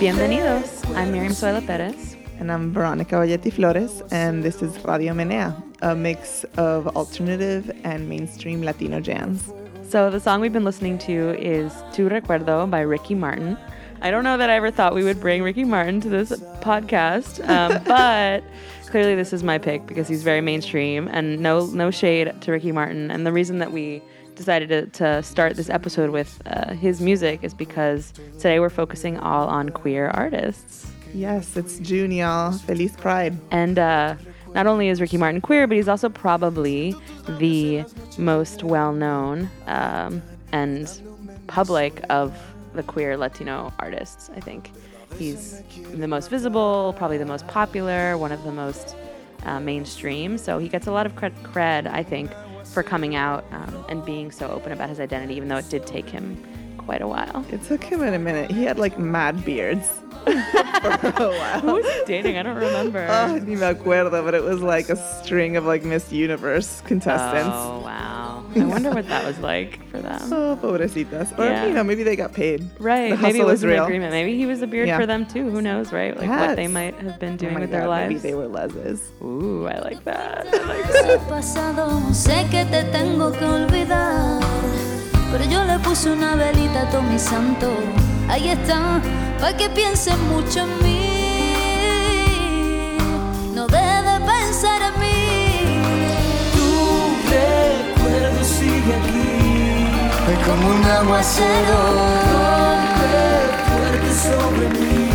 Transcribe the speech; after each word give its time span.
Bienvenidos. 0.00 0.82
I'm 0.96 1.12
Miriam 1.12 1.34
Zoila 1.34 1.60
Perez. 1.66 2.16
And 2.38 2.50
I'm 2.50 2.72
Veronica 2.72 3.16
Bayetti 3.16 3.52
Flores, 3.52 4.02
and 4.10 4.42
this 4.42 4.62
is 4.62 4.82
Radio 4.82 5.12
Menea, 5.12 5.62
a 5.82 5.94
mix 5.94 6.44
of 6.56 6.86
alternative 6.96 7.70
and 7.84 8.08
mainstream 8.08 8.62
Latino 8.62 9.00
jams. 9.00 9.52
So 9.86 10.08
the 10.08 10.18
song 10.18 10.40
we've 10.40 10.54
been 10.54 10.64
listening 10.64 10.96
to 11.00 11.38
is 11.38 11.74
Tu 11.92 12.08
Recuerdo 12.08 12.70
by 12.70 12.80
Ricky 12.80 13.14
Martin. 13.14 13.58
I 14.00 14.10
don't 14.10 14.24
know 14.24 14.38
that 14.38 14.48
I 14.48 14.54
ever 14.54 14.70
thought 14.70 14.94
we 14.94 15.04
would 15.04 15.20
bring 15.20 15.42
Ricky 15.42 15.64
Martin 15.64 16.00
to 16.00 16.08
this 16.08 16.30
podcast, 16.62 17.46
um, 17.46 17.84
but 17.86 18.42
clearly 18.86 19.14
this 19.14 19.34
is 19.34 19.42
my 19.42 19.58
pick 19.58 19.84
because 19.84 20.08
he's 20.08 20.22
very 20.22 20.40
mainstream 20.40 21.08
and 21.08 21.40
no 21.40 21.66
no 21.66 21.90
shade 21.90 22.40
to 22.40 22.52
Ricky 22.52 22.72
Martin. 22.72 23.10
And 23.10 23.26
the 23.26 23.32
reason 23.32 23.58
that 23.58 23.70
we 23.70 24.00
decided 24.40 24.70
to, 24.70 24.86
to 24.86 25.22
start 25.22 25.54
this 25.54 25.68
episode 25.68 26.08
with 26.08 26.40
uh, 26.46 26.72
his 26.72 26.98
music 26.98 27.44
is 27.44 27.52
because 27.52 28.10
today 28.38 28.58
we're 28.58 28.70
focusing 28.70 29.18
all 29.18 29.46
on 29.48 29.68
queer 29.68 30.08
artists. 30.08 30.90
Yes, 31.12 31.58
it's 31.58 31.78
June, 31.80 32.10
y'all. 32.10 32.52
Feliz 32.52 32.96
Pride. 32.96 33.36
And 33.50 33.78
uh, 33.78 34.14
not 34.54 34.66
only 34.66 34.88
is 34.88 34.98
Ricky 34.98 35.18
Martin 35.18 35.42
queer, 35.42 35.66
but 35.66 35.76
he's 35.76 35.88
also 35.88 36.08
probably 36.08 36.94
the 37.38 37.84
most 38.16 38.64
well 38.64 38.94
known 38.94 39.50
um, 39.66 40.22
and 40.52 40.88
public 41.46 42.02
of 42.08 42.34
the 42.72 42.82
queer 42.82 43.18
Latino 43.18 43.74
artists, 43.78 44.30
I 44.34 44.40
think. 44.40 44.72
He's 45.18 45.62
the 45.92 46.08
most 46.08 46.30
visible, 46.30 46.94
probably 46.96 47.18
the 47.18 47.26
most 47.26 47.46
popular, 47.46 48.16
one 48.16 48.32
of 48.32 48.42
the 48.44 48.52
most 48.52 48.96
uh, 49.44 49.60
mainstream. 49.60 50.38
So 50.38 50.58
he 50.58 50.68
gets 50.68 50.86
a 50.86 50.92
lot 50.92 51.04
of 51.04 51.14
cred, 51.14 51.34
cred 51.42 51.86
I 51.86 52.02
think, 52.02 52.30
for 52.72 52.82
coming 52.82 53.14
out 53.16 53.44
um, 53.52 53.84
and 53.88 54.04
being 54.04 54.30
so 54.30 54.48
open 54.48 54.72
about 54.72 54.88
his 54.88 55.00
identity, 55.00 55.34
even 55.34 55.48
though 55.48 55.56
it 55.58 55.68
did 55.68 55.86
take 55.86 56.08
him 56.08 56.42
quite 56.78 57.02
a 57.02 57.08
while. 57.08 57.44
It 57.50 57.62
took 57.62 57.84
him 57.84 58.02
in 58.02 58.14
a 58.14 58.18
minute. 58.18 58.50
He 58.50 58.64
had 58.64 58.78
like 58.78 58.98
mad 58.98 59.44
beards 59.44 59.86
for 60.24 60.30
a 60.30 61.28
while. 61.28 61.60
Who 61.64 61.74
was 61.74 61.86
he 61.86 62.04
dating? 62.06 62.36
I 62.38 62.42
don't 62.42 62.56
remember. 62.56 63.06
Oh, 63.08 63.36
ni 63.36 63.54
me 63.56 63.60
acuerdo, 63.62 64.24
but 64.24 64.34
it 64.34 64.42
was 64.42 64.60
like 64.60 64.88
a 64.88 64.96
string 64.96 65.56
of 65.56 65.64
like 65.64 65.84
Miss 65.84 66.10
Universe 66.12 66.80
contestants. 66.82 67.54
Oh, 67.54 67.80
wow. 67.84 68.19
I 68.56 68.64
wonder 68.64 68.90
what 68.90 69.06
that 69.08 69.24
was 69.24 69.38
like 69.38 69.86
for 69.90 69.98
them. 69.98 70.20
Oh, 70.32 70.58
pobrecitas. 70.60 71.38
Or, 71.38 71.44
Yeah. 71.44 71.66
you 71.66 71.72
know, 71.74 71.84
maybe 71.84 72.02
they 72.02 72.16
got 72.16 72.32
paid. 72.32 72.68
Right. 72.80 73.10
The 73.10 73.16
Maybe 73.18 73.38
it 73.40 73.46
was 73.46 73.62
an 73.62 73.70
real. 73.70 73.84
agreement. 73.84 74.12
Maybe 74.12 74.36
he 74.36 74.46
was 74.46 74.60
a 74.62 74.66
beard 74.66 74.88
Yeah. 74.88 74.98
for 74.98 75.06
them 75.06 75.26
too. 75.26 75.48
Who 75.50 75.60
knows, 75.62 75.92
right? 75.92 76.16
Like 76.16 76.28
what 76.28 76.56
they 76.56 76.66
might 76.68 76.94
have 76.96 77.18
been 77.20 77.34
Oh 77.34 77.36
doing 77.36 77.54
my 77.54 77.60
with 77.60 77.70
God, 77.70 77.80
their 77.80 77.88
lives. 77.88 78.08
Maybe 78.08 78.20
they 78.20 78.34
were 78.34 78.48
leses. 78.48 79.00
Ooh, 79.22 79.66
I 79.66 79.78
like 79.78 80.02
that. 80.04 80.46
I 80.52 80.58
like 80.64 80.92
that. 80.92 81.20
Sigue 98.82 98.94
aquí, 98.94 100.32
Es 100.32 100.46
como 100.46 100.68
un 100.70 100.84
aguacero. 100.84 101.78
fuerte 103.68 104.12
sobre 104.14 104.68
mí. 104.68 105.10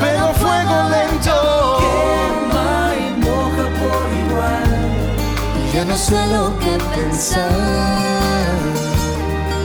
Pero 0.00 0.34
fuego 0.34 0.88
lento. 0.90 1.78
Quema 1.80 2.92
y 2.96 3.20
moja 3.20 3.64
por 3.80 4.02
igual. 4.26 5.72
Ya 5.74 5.84
no 5.84 5.96
sé 5.96 6.26
lo 6.28 6.58
que 6.58 6.78
pensar. 6.94 7.50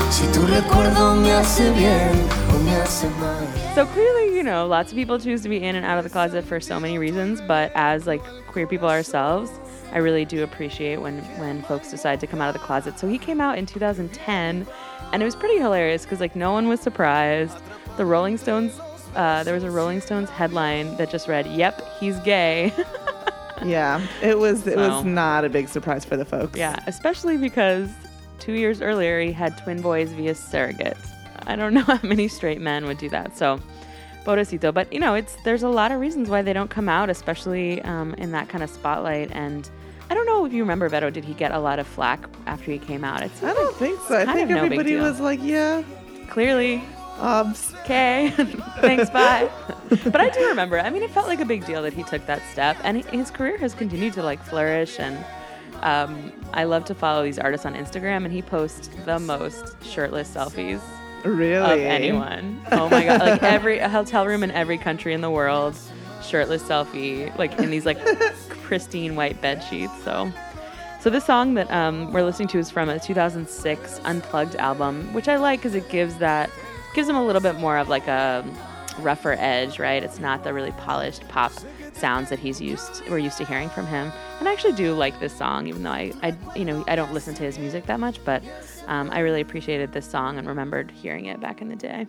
Si 0.09 0.25
tu 0.27 0.45
recuerdo 0.47 1.15
me 1.15 1.31
hace 1.33 1.69
bien 1.71 2.11
o 2.55 2.59
me 2.63 2.75
hace 2.81 3.07
mal. 3.19 3.45
So 3.75 3.85
clearly, 3.85 4.35
you 4.35 4.43
know, 4.43 4.65
lots 4.65 4.91
of 4.91 4.95
people 4.95 5.19
choose 5.19 5.41
to 5.43 5.49
be 5.49 5.57
in 5.63 5.75
and 5.75 5.85
out 5.85 5.97
of 5.99 6.03
the 6.03 6.09
closet 6.09 6.43
for 6.45 6.59
so 6.59 6.79
many 6.79 6.97
reasons, 6.97 7.41
but 7.41 7.71
as 7.75 8.07
like 8.07 8.21
queer 8.47 8.65
people 8.65 8.89
ourselves, 8.89 9.51
I 9.91 9.99
really 9.99 10.25
do 10.25 10.43
appreciate 10.43 10.97
when 11.01 11.19
when 11.39 11.61
folks 11.63 11.89
decide 11.89 12.19
to 12.19 12.27
come 12.27 12.41
out 12.41 12.49
of 12.53 12.59
the 12.59 12.65
closet. 12.65 12.99
So 12.99 13.07
he 13.07 13.17
came 13.17 13.39
out 13.41 13.57
in 13.57 13.65
2010, 13.65 14.67
and 15.13 15.21
it 15.21 15.25
was 15.25 15.35
pretty 15.35 15.57
hilarious 15.57 16.03
because 16.03 16.19
like 16.19 16.35
no 16.35 16.51
one 16.51 16.67
was 16.67 16.79
surprised. 16.81 17.57
The 17.97 18.05
Rolling 18.05 18.37
Stones, 18.37 18.79
uh, 19.15 19.43
there 19.43 19.53
was 19.53 19.63
a 19.63 19.71
Rolling 19.71 20.01
Stones 20.01 20.29
headline 20.29 20.95
that 20.97 21.09
just 21.09 21.27
read, 21.27 21.47
"Yep, 21.47 21.81
he's 21.99 22.17
gay." 22.19 22.73
Yeah, 23.65 24.05
it 24.21 24.37
was 24.37 24.67
it 24.67 24.75
So- 24.75 24.87
was 24.87 25.03
not 25.03 25.43
a 25.43 25.49
big 25.49 25.67
surprise 25.67 26.05
for 26.05 26.15
the 26.15 26.25
folks. 26.25 26.55
Yeah, 26.57 26.75
especially 26.85 27.37
because 27.37 27.89
two 28.37 28.53
years 28.53 28.81
earlier 28.83 29.19
he 29.19 29.31
had 29.31 29.57
twin 29.57 29.81
boys 29.81 30.11
via 30.11 30.35
surrogate. 30.35 30.95
I 31.47 31.55
don't 31.55 31.73
know 31.77 31.81
how 31.81 31.99
many 32.03 32.27
straight 32.27 32.61
men 32.61 32.85
would 32.85 32.99
do 32.99 33.09
that. 33.09 33.35
So, 33.35 33.59
pobrecito. 34.27 34.73
But 34.73 34.91
you 34.91 34.99
know, 34.99 35.15
it's 35.15 35.35
there's 35.43 35.63
a 35.63 35.69
lot 35.69 35.91
of 35.91 35.99
reasons 35.99 36.29
why 36.29 36.41
they 36.41 36.53
don't 36.53 36.69
come 36.69 36.89
out, 36.89 37.09
especially 37.09 37.81
um, 37.83 38.13
in 38.15 38.31
that 38.31 38.49
kind 38.49 38.63
of 38.63 38.69
spotlight. 38.69 39.31
And 39.31 39.69
I 40.09 40.13
don't 40.13 40.25
know 40.25 40.45
if 40.45 40.53
you 40.53 40.61
remember, 40.61 40.89
Beto, 40.89 41.11
did 41.11 41.23
he 41.23 41.33
get 41.33 41.51
a 41.51 41.59
lot 41.59 41.79
of 41.79 41.87
flack 41.87 42.27
after 42.45 42.71
he 42.71 42.79
came 42.79 43.03
out? 43.03 43.23
It's 43.23 43.41
I 43.41 43.53
don't 43.53 43.75
think 43.77 43.99
so. 44.07 44.17
I 44.17 44.33
think 44.33 44.49
no 44.49 44.57
everybody 44.57 44.95
was 44.95 45.19
like, 45.19 45.39
yeah, 45.41 45.83
clearly 46.29 46.83
obs. 47.19 47.73
okay, 47.81 48.29
thanks, 48.81 49.09
bye. 49.09 49.49
but 49.89 50.21
I 50.21 50.29
do 50.29 50.47
remember. 50.47 50.79
I 50.79 50.89
mean, 50.89 51.03
it 51.03 51.11
felt 51.11 51.27
like 51.27 51.39
a 51.39 51.45
big 51.45 51.65
deal 51.65 51.81
that 51.83 51.93
he 51.93 52.03
took 52.03 52.25
that 52.27 52.41
step, 52.51 52.77
and 52.83 53.03
his 53.05 53.31
career 53.31 53.57
has 53.57 53.73
continued 53.73 54.13
to 54.13 54.23
like 54.23 54.43
flourish. 54.43 54.99
And 54.99 55.17
um, 55.81 56.31
I 56.53 56.65
love 56.65 56.85
to 56.85 56.95
follow 56.95 57.23
these 57.23 57.39
artists 57.39 57.65
on 57.65 57.75
Instagram, 57.75 58.25
and 58.25 58.31
he 58.31 58.41
posts 58.41 58.89
the 59.05 59.19
most 59.19 59.81
shirtless 59.83 60.33
selfies 60.33 60.81
Really? 61.27 61.55
of 61.55 61.79
anyone. 61.79 62.61
Oh 62.71 62.89
my 62.89 63.03
god! 63.03 63.19
Like 63.19 63.43
every 63.43 63.79
a 63.79 63.89
hotel 63.97 64.25
room 64.25 64.43
in 64.43 64.51
every 64.51 64.77
country 64.77 65.13
in 65.13 65.21
the 65.21 65.29
world, 65.29 65.75
shirtless 66.23 66.63
selfie, 66.63 67.35
like 67.37 67.57
in 67.59 67.69
these 67.69 67.85
like 67.85 67.99
pristine 68.63 69.15
white 69.15 69.41
bed 69.41 69.63
sheets. 69.63 69.93
So. 70.03 70.31
So 70.99 71.11
this 71.11 71.25
song 71.25 71.53
that 71.53 71.71
um, 71.71 72.11
we're 72.11 72.23
listening 72.23 72.47
to 72.49 72.57
is 72.57 72.71
from 72.71 72.89
a 72.89 72.99
2006 72.99 74.01
Unplugged 74.03 74.55
album, 74.55 75.13
which 75.13 75.27
I 75.27 75.37
like 75.37 75.59
because 75.59 75.75
it 75.75 75.87
gives 75.89 76.17
that 76.17 76.49
gives 76.95 77.07
him 77.07 77.15
a 77.15 77.23
little 77.23 77.41
bit 77.41 77.55
more 77.57 77.77
of 77.77 77.87
like 77.87 78.07
a 78.07 78.43
rougher 78.99 79.33
edge, 79.33 79.79
right? 79.79 80.03
It's 80.03 80.19
not 80.19 80.43
the 80.43 80.53
really 80.53 80.71
polished 80.71 81.27
pop 81.27 81.51
sounds 81.93 82.29
that 82.29 82.39
he's 82.39 82.61
used 82.61 83.07
we're 83.09 83.17
used 83.19 83.37
to 83.37 83.45
hearing 83.45 83.69
from 83.69 83.85
him. 83.87 84.11
And 84.39 84.49
I 84.49 84.53
actually 84.53 84.73
do 84.73 84.93
like 84.93 85.19
this 85.19 85.35
song, 85.35 85.67
even 85.67 85.83
though 85.83 85.91
I, 85.91 86.13
I 86.23 86.35
you 86.55 86.65
know 86.65 86.83
I 86.87 86.95
don't 86.95 87.13
listen 87.13 87.35
to 87.35 87.43
his 87.43 87.59
music 87.59 87.85
that 87.85 87.99
much, 87.99 88.23
but 88.25 88.43
um, 88.87 89.09
I 89.11 89.19
really 89.19 89.41
appreciated 89.41 89.91
this 89.93 90.09
song 90.09 90.37
and 90.37 90.47
remembered 90.47 90.91
hearing 90.91 91.25
it 91.25 91.39
back 91.39 91.61
in 91.61 91.69
the 91.69 91.75
day. 91.75 92.07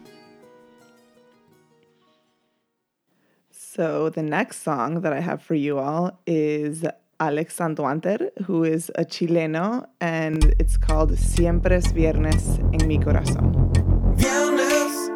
So 3.50 4.08
the 4.10 4.22
next 4.22 4.62
song 4.62 5.02
that 5.02 5.12
I 5.12 5.20
have 5.20 5.42
for 5.42 5.54
you 5.54 5.78
all 5.78 6.20
is 6.26 6.84
Alex 7.20 7.58
Anwandter, 7.58 8.30
who 8.44 8.64
is 8.64 8.90
a 8.94 9.04
Chileno, 9.04 9.86
and 10.00 10.54
it's 10.58 10.76
called 10.76 11.16
Siempre 11.18 11.76
es 11.76 11.92
Viernes 11.92 12.58
en 12.72 12.88
mi 12.88 12.98
corazón. 12.98 13.72
Viernes, 14.16 15.10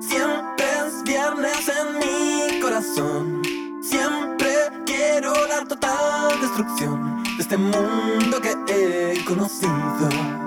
siempre 0.00 0.64
es 0.64 1.02
viernes 1.04 1.68
en 1.68 1.98
mi 1.98 2.60
corazón. 2.60 3.42
Siempre 3.82 4.48
quiero 4.84 5.32
la 5.48 5.66
total 5.66 6.40
destrucción 6.40 7.22
de 7.36 7.42
este 7.42 7.56
mundo 7.56 8.40
que 8.40 8.54
he 8.68 9.24
conocido. 9.24 10.45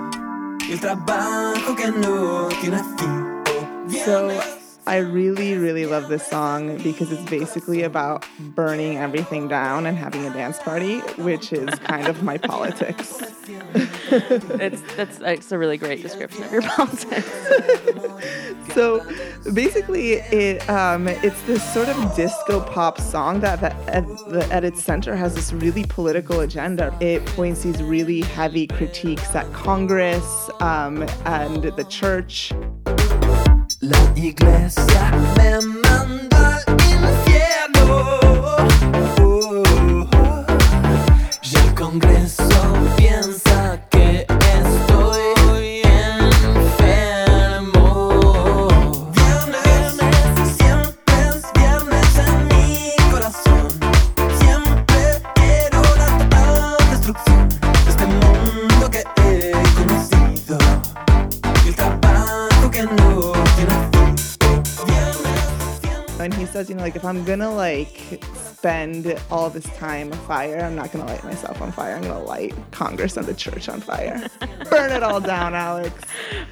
Y 0.70 0.74
el 0.74 0.80
trabajo 0.80 1.74
que 1.74 1.88
no 1.90 2.46
tiene 2.60 2.78
fin. 2.96 3.42
Oh, 3.44 3.90
So 4.04 4.28
viernes. 4.28 4.59
I 4.90 4.96
really, 4.96 5.56
really 5.56 5.86
love 5.86 6.08
this 6.08 6.26
song 6.26 6.76
because 6.78 7.12
it's 7.12 7.30
basically 7.30 7.84
about 7.84 8.26
burning 8.56 8.98
everything 8.98 9.46
down 9.46 9.86
and 9.86 9.96
having 9.96 10.26
a 10.26 10.32
dance 10.32 10.58
party, 10.58 10.98
which 11.16 11.52
is 11.52 11.70
kind 11.78 12.08
of 12.08 12.24
my 12.24 12.38
politics. 12.38 13.22
It's 14.12 14.82
that's 14.96 15.20
it's 15.20 15.52
a 15.52 15.58
really 15.58 15.76
great 15.76 16.02
description 16.02 16.42
of 16.42 16.52
your 16.52 16.62
politics. 16.76 17.30
So 18.74 19.04
basically, 19.52 20.14
it 20.14 20.68
um, 20.68 21.06
it's 21.06 21.40
this 21.42 21.62
sort 21.72 21.88
of 21.88 22.16
disco 22.16 22.60
pop 22.60 23.00
song 23.00 23.40
that, 23.40 23.60
that 23.60 23.76
at, 23.88 24.06
the, 24.28 24.46
at 24.52 24.64
its 24.64 24.82
center 24.82 25.14
has 25.16 25.34
this 25.34 25.52
really 25.52 25.84
political 25.84 26.40
agenda. 26.40 26.96
It 27.00 27.24
points 27.26 27.62
these 27.62 27.82
really 27.82 28.20
heavy 28.20 28.66
critiques 28.66 29.34
at 29.34 29.52
Congress 29.52 30.50
um, 30.60 31.02
and 31.24 31.62
the 31.62 31.84
church. 31.84 32.52
La 33.90 34.12
iglesia. 34.14 35.10
Me 35.36 35.79
like 66.80 66.96
if 66.96 67.04
I'm 67.04 67.24
gonna 67.24 67.54
like 67.54 68.22
spend 68.60 69.18
all 69.30 69.48
this 69.48 69.64
time 69.78 70.12
fire, 70.28 70.60
I'm 70.60 70.76
not 70.76 70.92
gonna 70.92 71.06
light 71.06 71.24
myself 71.24 71.62
on 71.62 71.72
fire. 71.72 71.94
I'm 71.94 72.02
gonna 72.02 72.22
light 72.22 72.54
Congress 72.72 73.16
and 73.16 73.26
the 73.26 73.32
church 73.32 73.70
on 73.70 73.80
fire. 73.80 74.28
Burn 74.70 74.92
it 74.92 75.02
all 75.02 75.18
down, 75.18 75.54
Alex. 75.54 75.94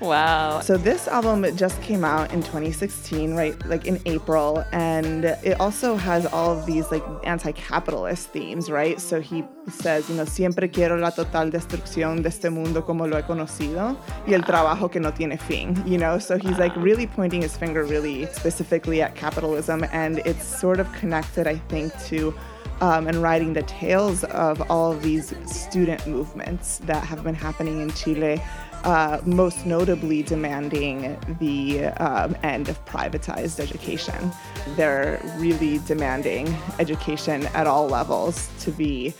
Wow. 0.01 0.61
So 0.61 0.79
this 0.79 1.07
album 1.07 1.45
just 1.55 1.83
came 1.83 2.05
out 2.05 2.33
in 2.33 2.41
2016, 2.43 3.35
right? 3.35 3.55
Like 3.67 3.85
in 3.85 4.01
April, 4.07 4.65
and 4.73 5.27
it 5.27 5.61
also 5.61 5.97
has 5.97 6.25
all 6.25 6.57
of 6.57 6.65
these 6.65 6.91
like 6.91 7.05
anti-capitalist 7.25 8.31
themes, 8.31 8.71
right? 8.71 8.99
So 8.99 9.21
he 9.21 9.45
says, 9.69 10.09
you 10.09 10.17
know, 10.17 10.25
siempre 10.25 10.69
quiero 10.69 10.97
la 10.97 11.11
total 11.11 11.51
destrucción 11.51 12.23
de 12.23 12.31
este 12.31 12.51
mundo 12.51 12.87
como 12.87 13.07
lo 13.07 13.19
he 13.19 13.23
conocido 13.23 13.99
y 14.27 14.33
el 14.33 14.45
trabajo 14.45 14.91
que 14.91 14.99
no 14.99 15.11
tiene 15.11 15.39
fin, 15.39 15.77
you 15.87 15.99
know? 15.99 16.19
So 16.19 16.39
he's 16.39 16.59
like 16.59 16.75
really 16.77 17.07
pointing 17.07 17.43
his 17.43 17.55
finger 17.55 17.85
really 17.85 18.25
specifically 18.33 19.03
at 19.03 19.15
capitalism, 19.15 19.85
and 19.93 20.21
it's 20.21 20.45
sort 20.59 20.81
of 20.81 20.91
connected, 20.95 21.47
I 21.47 21.57
think, 21.69 21.93
to 22.07 22.35
um, 22.81 23.07
and 23.09 23.23
writing 23.23 23.53
the 23.53 23.63
tales 23.63 24.25
of 24.25 24.71
all 24.71 24.93
of 24.93 25.03
these 25.03 25.35
student 25.47 26.07
movements 26.07 26.79
that 26.79 27.03
have 27.05 27.25
been 27.25 27.35
happening 27.35 27.81
in 27.81 27.91
Chile, 27.93 28.41
uh, 28.85 29.21
most 29.25 29.67
notably 29.67 30.23
demanding 30.23 31.19
the 31.41 31.87
um, 31.87 32.37
end 32.43 32.69
of 32.69 32.83
privatized 32.85 33.59
education. 33.59 34.33
They're 34.77 35.21
really 35.37 35.79
demanding 35.87 36.55
education 36.79 37.47
at 37.49 37.67
all 37.67 37.89
levels 37.89 38.49
to 38.61 38.71
be 38.71 39.15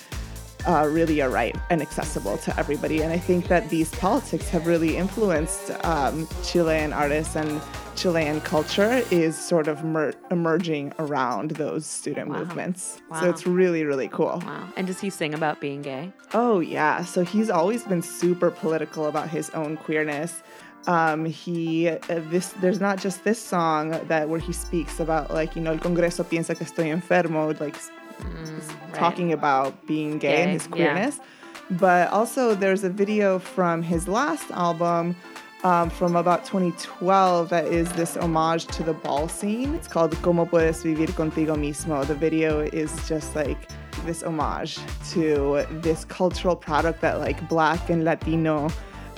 uh, 0.67 0.89
really 0.91 1.21
a 1.21 1.29
right 1.29 1.57
and 1.71 1.81
accessible 1.81 2.37
to 2.39 2.57
everybody. 2.59 3.03
And 3.03 3.13
I 3.13 3.19
think 3.19 3.49
that 3.49 3.69
these 3.71 3.91
politics 3.97 4.49
have 4.51 4.67
really 4.67 4.97
influenced 4.97 5.71
um, 5.85 6.29
Chilean 6.45 6.93
artists 6.93 7.37
and 7.37 7.61
Chilean 7.99 8.41
culture 8.43 9.03
is 9.11 9.37
sort 9.37 9.67
of 9.67 9.83
mer- 9.85 10.15
emerging 10.31 10.93
around 11.01 11.51
those 11.53 11.85
student 11.85 12.31
movements. 12.31 13.01
Wow. 13.11 13.21
So 13.21 13.31
it's 13.31 13.45
really, 13.47 13.85
really 13.85 14.09
cool. 14.09 14.41
Wow. 14.47 14.69
And 14.77 14.87
does 14.87 15.01
he 15.01 15.11
sing 15.11 15.35
about 15.35 15.61
being 15.61 15.83
gay? 15.83 16.13
Oh, 16.33 16.61
yeah. 16.61 17.05
So 17.05 17.25
he's 17.25 17.51
always 17.51 17.83
been 17.85 18.03
super 18.03 18.51
political 18.51 19.07
about 19.07 19.29
his 19.29 19.51
own 19.51 19.77
queerness. 19.77 20.43
Um, 20.87 21.25
he 21.25 21.89
uh, 21.89 21.99
this 22.31 22.51
there's 22.61 22.81
not 22.81 22.99
just 22.99 23.25
this 23.25 23.39
song 23.43 23.91
that 24.07 24.29
where 24.29 24.39
he 24.39 24.53
speaks 24.53 25.01
about 25.01 25.31
like 25.35 25.57
you 25.57 25.61
know 25.61 25.73
el 25.73 25.79
Congreso 25.79 26.25
piensa 26.25 26.57
que 26.57 26.65
estoy 26.65 26.87
enfermo 26.95 27.53
like 27.61 27.75
s- 27.75 27.91
talking 28.95 29.33
about 29.33 29.87
being 29.87 30.19
gay, 30.19 30.43
and 30.43 30.47
Gay, 30.47 30.53
his 30.53 30.63
yeah. 30.67 30.71
queerness, 30.77 31.21
but 31.73 32.09
also 32.11 32.55
there's 32.55 32.85
a 32.85 32.91
video 32.91 33.39
from 33.41 33.83
his 33.83 34.07
last 34.09 34.51
album 34.53 35.17
um, 35.65 35.91
from 35.91 36.17
about 36.17 36.45
2012 36.45 37.49
that 37.49 37.67
is 37.67 37.91
this 37.93 38.17
homage 38.17 38.67
to 38.67 38.83
the 38.83 38.95
ball 38.95 39.29
scene. 39.29 39.75
It's 39.75 39.89
called 39.89 40.15
Cómo 40.17 40.49
puedes 40.49 40.83
vivir 40.83 41.09
contigo 41.09 41.57
mismo. 41.57 42.07
The 42.07 42.15
video 42.15 42.61
is 42.61 42.93
just 43.09 43.35
like 43.35 43.69
this 44.05 44.23
homage 44.23 44.79
to 45.11 45.67
this 45.83 46.05
cultural 46.05 46.55
product 46.57 47.01
that 47.01 47.19
like 47.19 47.49
black 47.49 47.91
and 47.91 48.05
Latino 48.05 48.69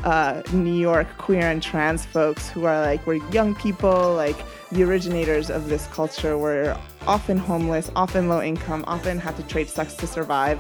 uh, 0.05 0.43
New 0.53 0.75
York 0.75 1.07
queer 1.19 1.51
and 1.51 1.63
trans 1.63 2.07
folks 2.07 2.49
who 2.49 2.65
are 2.65 2.81
like 2.81 3.07
we're 3.07 3.23
young 3.31 3.55
people, 3.55 4.15
like 4.15 4.37
the 4.73 4.83
originators 4.83 5.51
of 5.51 5.69
this 5.69 5.87
culture 5.89 6.39
were 6.39 6.77
often 7.07 7.37
homeless, 7.37 7.91
often 7.97 8.29
low 8.29 8.41
income, 8.41 8.85
often 8.87 9.19
had 9.19 9.37
to 9.37 9.43
trade 9.43 9.69
sex 9.69 9.95
to 9.95 10.07
survive. 10.07 10.59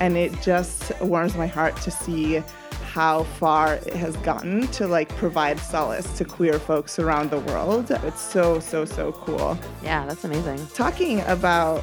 And 0.00 0.16
it 0.16 0.32
just 0.42 0.92
warms 1.00 1.36
my 1.36 1.46
heart 1.46 1.76
to 1.82 1.90
see 1.90 2.42
how 2.92 3.24
far 3.40 3.74
it 3.76 3.94
has 3.94 4.14
gotten 4.18 4.66
to 4.68 4.86
like 4.86 5.08
provide 5.16 5.58
solace 5.58 6.18
to 6.18 6.24
queer 6.26 6.58
folks 6.58 6.98
around 6.98 7.30
the 7.30 7.38
world. 7.40 7.90
It's 7.90 8.20
so, 8.20 8.60
so, 8.60 8.84
so 8.84 9.12
cool. 9.12 9.58
Yeah, 9.82 10.04
that's 10.06 10.24
amazing. 10.24 10.66
Talking 10.74 11.20
about 11.22 11.78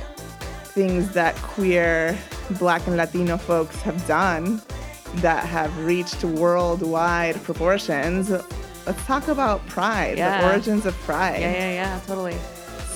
things 0.76 1.12
that 1.14 1.36
queer, 1.38 2.16
black, 2.60 2.86
and 2.86 2.96
Latino 2.96 3.38
folks 3.38 3.82
have 3.82 4.06
done 4.06 4.62
that 5.16 5.46
have 5.48 5.76
reached 5.84 6.24
worldwide 6.24 7.42
proportions, 7.44 8.30
let's 8.86 9.06
talk 9.08 9.28
about 9.30 9.66
pride, 9.66 10.20
Yeah. 10.20 10.42
the 10.42 10.48
origins 10.52 10.86
of 10.86 10.94
pride. 11.00 11.42
Yeah, 11.42 11.52
yeah, 11.54 11.72
yeah, 11.74 12.00
totally. 12.06 12.38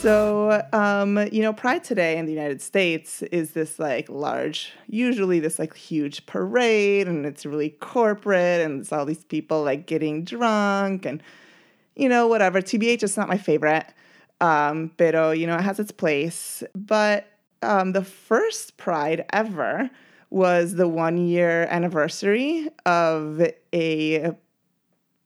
So, 0.04 0.62
um, 0.74 1.18
you 1.32 1.42
know, 1.42 1.54
Pride 1.54 1.82
today 1.82 2.18
in 2.18 2.26
the 2.26 2.34
United 2.34 2.62
States 2.62 3.22
is 3.22 3.52
this 3.52 3.80
like 3.80 4.10
large, 4.10 4.74
usually 4.90 5.40
this 5.40 5.58
like 5.60 5.74
huge 5.78 6.26
parade, 6.26 7.08
and 7.08 7.26
it's 7.26 7.46
really 7.46 7.70
corporate, 7.70 8.60
and 8.60 8.82
it's 8.82 8.92
all 8.92 9.06
these 9.06 9.24
people 9.24 9.64
like 9.64 9.86
getting 9.86 10.26
drunk 10.26 11.06
and, 11.06 11.24
you 11.96 12.10
know, 12.10 12.28
whatever. 12.28 12.60
TBH 12.60 13.02
is 13.02 13.16
not 13.16 13.30
my 13.30 13.38
favorite, 13.38 13.86
um, 14.42 14.92
pero, 14.98 15.32
you 15.32 15.48
know, 15.48 15.56
it 15.56 15.62
has 15.62 15.80
its 15.80 15.94
place. 15.94 16.64
But 16.76 17.26
um, 17.62 17.94
the 17.94 18.04
first 18.04 18.76
Pride 18.76 19.24
ever 19.32 19.90
was 20.30 20.74
the 20.76 20.90
one 20.90 21.18
year 21.18 21.66
anniversary 21.70 22.68
of 22.86 23.42
a 23.74 24.34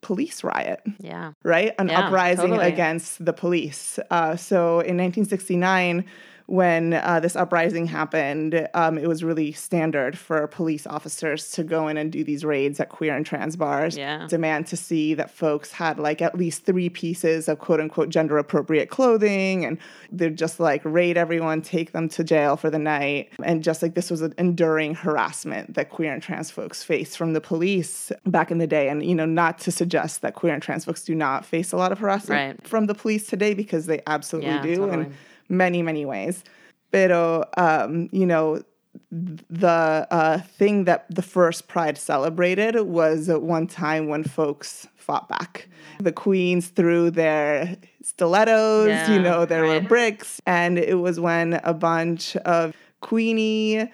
police 0.00 0.44
riot 0.44 0.80
Yeah. 1.00 1.32
right? 1.42 1.72
An 1.78 1.88
Yeah, 1.88 2.06
uprising 2.06 2.50
totally. 2.50 2.68
against 2.68 3.24
the 3.24 3.32
police. 3.32 3.98
Uh, 4.10 4.36
so 4.36 4.80
in 4.80 4.96
1969, 4.96 6.04
when 6.48 6.94
uh, 6.94 7.20
this 7.20 7.36
uprising 7.36 7.84
happened, 7.86 8.66
um, 8.72 8.96
it 8.96 9.06
was 9.06 9.22
really 9.22 9.52
standard 9.52 10.16
for 10.16 10.46
police 10.46 10.86
officers 10.86 11.50
to 11.50 11.62
go 11.62 11.88
in 11.88 11.98
and 11.98 12.10
do 12.10 12.24
these 12.24 12.42
raids 12.42 12.80
at 12.80 12.88
queer 12.88 13.14
and 13.14 13.26
trans 13.26 13.54
bars, 13.54 13.98
Yeah. 13.98 14.26
demand 14.30 14.66
to 14.68 14.76
see 14.76 15.12
that 15.12 15.30
folks 15.30 15.72
had 15.72 15.98
like 15.98 16.22
at 16.22 16.34
least 16.38 16.64
three 16.64 16.88
pieces 16.88 17.48
of 17.48 17.58
quote 17.58 17.80
unquote 17.80 18.08
gender 18.08 18.38
appropriate 18.38 18.88
clothing, 18.88 19.66
and 19.66 19.76
they'd 20.10 20.36
just 20.38 20.58
like 20.58 20.80
raid 20.86 21.18
everyone, 21.18 21.60
take 21.60 21.92
them 21.92 22.08
to 22.08 22.24
jail 22.24 22.56
for 22.56 22.70
the 22.70 22.78
night, 22.78 23.28
and 23.44 23.62
just 23.62 23.82
like 23.82 23.94
this 23.94 24.10
was 24.10 24.22
an 24.22 24.32
enduring 24.38 24.94
harassment 24.94 25.74
that 25.74 25.90
queer 25.90 26.14
and 26.14 26.22
trans 26.22 26.50
folks 26.50 26.82
faced 26.82 27.18
from 27.18 27.34
the 27.34 27.42
police 27.42 28.10
back 28.24 28.50
in 28.50 28.56
the 28.56 28.66
day, 28.66 28.88
and 28.88 29.04
you 29.04 29.14
know 29.14 29.26
not 29.26 29.58
to 29.58 29.70
suggest 29.70 30.22
that 30.22 30.34
queer 30.34 30.54
and 30.54 30.62
trans 30.62 30.86
folks 30.86 31.04
do 31.04 31.14
not 31.14 31.44
face 31.44 31.72
a 31.72 31.76
lot 31.76 31.92
of 31.92 31.98
harassment 31.98 32.58
Right. 32.58 32.66
from 32.66 32.86
the 32.86 32.94
police 32.94 33.26
today 33.26 33.52
because 33.52 33.84
they 33.84 34.00
absolutely 34.06 34.48
Yeah, 34.50 34.62
do 34.62 34.76
totally. 34.76 35.04
in 35.04 35.14
many 35.48 35.82
many 35.82 36.04
ways. 36.04 36.44
Pero 36.90 37.44
um, 37.56 38.08
you 38.12 38.26
know 38.26 38.62
the 39.10 40.06
uh, 40.10 40.38
thing 40.38 40.84
that 40.84 41.06
the 41.14 41.22
first 41.22 41.68
Pride 41.68 41.98
celebrated 41.98 42.80
was 42.80 43.28
at 43.28 43.42
one 43.42 43.66
time 43.66 44.08
when 44.08 44.24
folks 44.24 44.86
fought 44.96 45.28
back. 45.28 45.68
The 46.00 46.12
queens 46.12 46.68
threw 46.68 47.10
their 47.10 47.76
stilettos, 48.02 48.88
yeah, 48.88 49.10
you 49.10 49.20
know, 49.20 49.46
there 49.46 49.64
were 49.64 49.80
bricks, 49.80 50.40
and 50.46 50.78
it 50.78 50.96
was 50.96 51.18
when 51.18 51.54
a 51.64 51.72
bunch 51.72 52.36
of 52.36 52.74
queenie, 53.00 53.90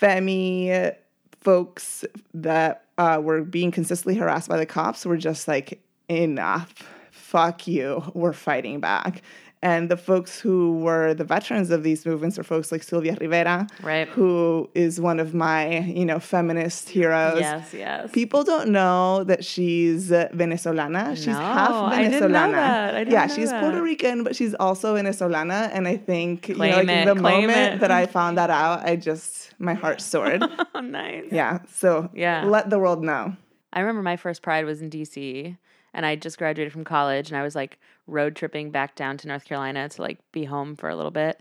femi 0.00 0.94
folks 1.40 2.04
that 2.34 2.84
uh, 2.98 3.20
were 3.22 3.42
being 3.42 3.70
consistently 3.70 4.16
harassed 4.16 4.48
by 4.48 4.56
the 4.56 4.66
cops 4.66 5.06
were 5.06 5.16
just 5.16 5.46
like, 5.46 5.80
enough, 6.08 6.74
fuck 7.12 7.66
you, 7.68 8.02
we're 8.14 8.32
fighting 8.32 8.80
back. 8.80 9.22
And 9.60 9.90
the 9.90 9.96
folks 9.96 10.38
who 10.38 10.78
were 10.78 11.14
the 11.14 11.24
veterans 11.24 11.70
of 11.70 11.82
these 11.82 12.06
movements 12.06 12.38
are 12.38 12.44
folks 12.44 12.70
like 12.70 12.82
Sylvia 12.84 13.16
Rivera, 13.20 13.66
Right. 13.82 14.06
who 14.08 14.70
is 14.74 15.00
one 15.00 15.18
of 15.18 15.34
my, 15.34 15.78
you 15.80 16.04
know, 16.04 16.20
feminist 16.20 16.88
heroes. 16.88 17.40
Yes, 17.40 17.74
yes. 17.74 18.10
People 18.12 18.44
don't 18.44 18.68
know 18.70 19.24
that 19.24 19.44
she's 19.44 20.10
Venezolana. 20.10 21.16
She's 21.16 21.26
No, 21.26 21.32
half 21.34 21.70
Venezolana. 21.70 21.92
I 21.92 22.08
didn't 22.08 22.32
know 22.32 22.50
that. 22.52 22.94
I 22.94 22.98
didn't 23.00 23.12
yeah, 23.12 23.26
know 23.26 23.34
she's 23.34 23.50
that. 23.50 23.60
Puerto 23.60 23.82
Rican, 23.82 24.22
but 24.24 24.36
she's 24.36 24.54
also 24.54 24.94
Venezolana. 24.94 25.70
And 25.72 25.88
I 25.88 25.96
think 25.96 26.48
you 26.48 26.54
know, 26.54 26.60
like, 26.60 26.88
it, 26.88 27.06
the 27.06 27.14
moment 27.14 27.74
it. 27.74 27.80
that 27.80 27.90
I 27.90 28.06
found 28.06 28.38
that 28.38 28.50
out, 28.50 28.84
I 28.86 28.96
just 28.96 29.54
my 29.58 29.74
heart 29.74 30.00
soared. 30.00 30.42
oh, 30.74 30.80
nice. 30.80 31.24
yeah. 31.32 31.58
So 31.74 32.10
Yeah. 32.14 32.44
let 32.44 32.70
the 32.70 32.78
world 32.78 33.02
know. 33.02 33.36
I 33.72 33.80
remember 33.80 34.02
my 34.02 34.16
first 34.16 34.40
pride 34.42 34.64
was 34.64 34.80
in 34.82 34.88
DC 34.88 35.56
and 35.92 36.06
I 36.06 36.16
just 36.16 36.38
graduated 36.38 36.72
from 36.72 36.84
college 36.84 37.28
and 37.28 37.36
I 37.36 37.42
was 37.42 37.54
like 37.56 37.78
road 38.08 38.34
tripping 38.34 38.70
back 38.70 38.94
down 38.94 39.16
to 39.18 39.28
North 39.28 39.44
Carolina 39.44 39.88
to 39.88 40.02
like 40.02 40.18
be 40.32 40.44
home 40.44 40.74
for 40.76 40.88
a 40.88 40.96
little 40.96 41.10
bit. 41.10 41.40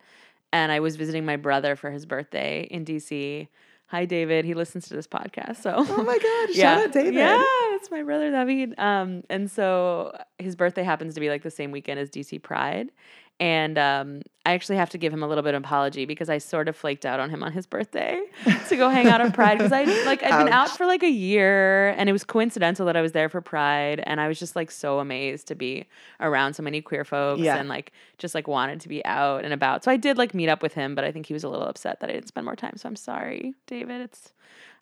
And 0.54 0.72
I 0.72 0.80
was 0.80 0.96
visiting 0.96 1.26
my 1.26 1.36
brother 1.36 1.76
for 1.76 1.92
his 1.92 2.06
birthday 2.06 2.68
in 2.70 2.86
DC. 2.86 3.48
Hi 3.88 4.04
David, 4.06 4.44
he 4.44 4.54
listens 4.54 4.88
to 4.90 4.94
this 4.94 5.08
podcast. 5.08 5.58
So 5.58 5.74
Oh 5.78 6.04
my 6.04 6.18
God! 6.18 6.50
yeah. 6.56 6.76
Shout 6.76 6.88
out 6.88 6.92
David. 6.94 7.16
Yeah, 7.16 7.42
it's 7.76 7.90
my 7.90 8.04
brother 8.04 8.30
David. 8.32 8.78
Um, 8.78 9.24
and 9.30 9.50
so 9.50 10.16
his 10.38 10.56
birthday 10.56 10.84
happens 10.84 11.14
to 11.16 11.22
be 11.22 11.30
like 11.30 11.44
the 11.44 11.52
same 11.52 11.72
weekend 11.72 12.00
as 12.00 12.10
DC 12.10 12.42
Pride. 12.42 12.92
And 13.39 13.77
um, 13.77 14.22
I 14.48 14.53
actually 14.53 14.77
have 14.77 14.89
to 14.89 14.98
give 14.98 15.13
him 15.13 15.22
a 15.22 15.27
little 15.27 15.44
bit 15.44 15.53
of 15.53 15.62
apology 15.63 16.06
because 16.06 16.27
I 16.27 16.39
sort 16.39 16.67
of 16.67 16.75
flaked 16.75 17.06
out 17.06 17.20
on 17.20 17.29
him 17.29 17.44
on 17.44 17.51
his 17.51 17.67
birthday 17.67 18.20
to 18.70 18.75
go 18.75 18.89
hang 18.89 19.06
out 19.08 19.22
at 19.22 19.34
Pride 19.36 19.60
because 19.60 19.72
I 19.72 19.84
like 20.06 20.24
I'd 20.24 20.44
been 20.44 20.51
out 20.51 20.75
for 20.75 20.88
like 20.88 21.03
a 21.03 21.10
year 21.10 21.89
and 21.89 22.10
it 22.10 22.13
was 22.13 22.24
coincidental 22.24 22.88
that 22.88 22.98
I 22.98 23.01
was 23.01 23.12
there 23.12 23.29
for 23.29 23.39
Pride 23.39 24.01
and 24.08 24.20
I 24.20 24.27
was 24.27 24.39
just 24.39 24.56
like 24.56 24.72
so 24.72 24.98
amazed 25.00 25.48
to 25.50 25.56
be 25.56 25.86
around 26.20 26.56
so 26.56 26.63
many 26.63 26.82
queer 26.82 27.06
folks 27.06 27.41
Yeah. 27.41 27.58
and 27.58 27.70
like 27.70 27.91
just 28.17 28.34
like 28.34 28.48
wanted 28.48 28.79
to 28.82 28.89
be 28.89 29.06
out 29.06 29.44
and 29.46 29.53
about. 29.53 29.84
So 29.84 29.91
I 29.91 29.98
did 29.98 30.17
like 30.17 30.34
meet 30.34 30.50
up 30.50 30.63
with 30.63 30.74
him, 30.74 30.96
but 30.96 31.03
I 31.03 31.12
think 31.12 31.27
he 31.27 31.34
was 31.34 31.44
a 31.44 31.50
little 31.50 31.67
upset 31.67 32.00
that 32.00 32.10
I 32.10 32.13
didn't 32.13 32.29
spend 32.29 32.46
more 32.46 32.56
time. 32.56 32.74
So 32.77 32.89
I'm 32.89 32.96
sorry, 32.96 33.53
David. 33.67 34.01
It's 34.01 34.32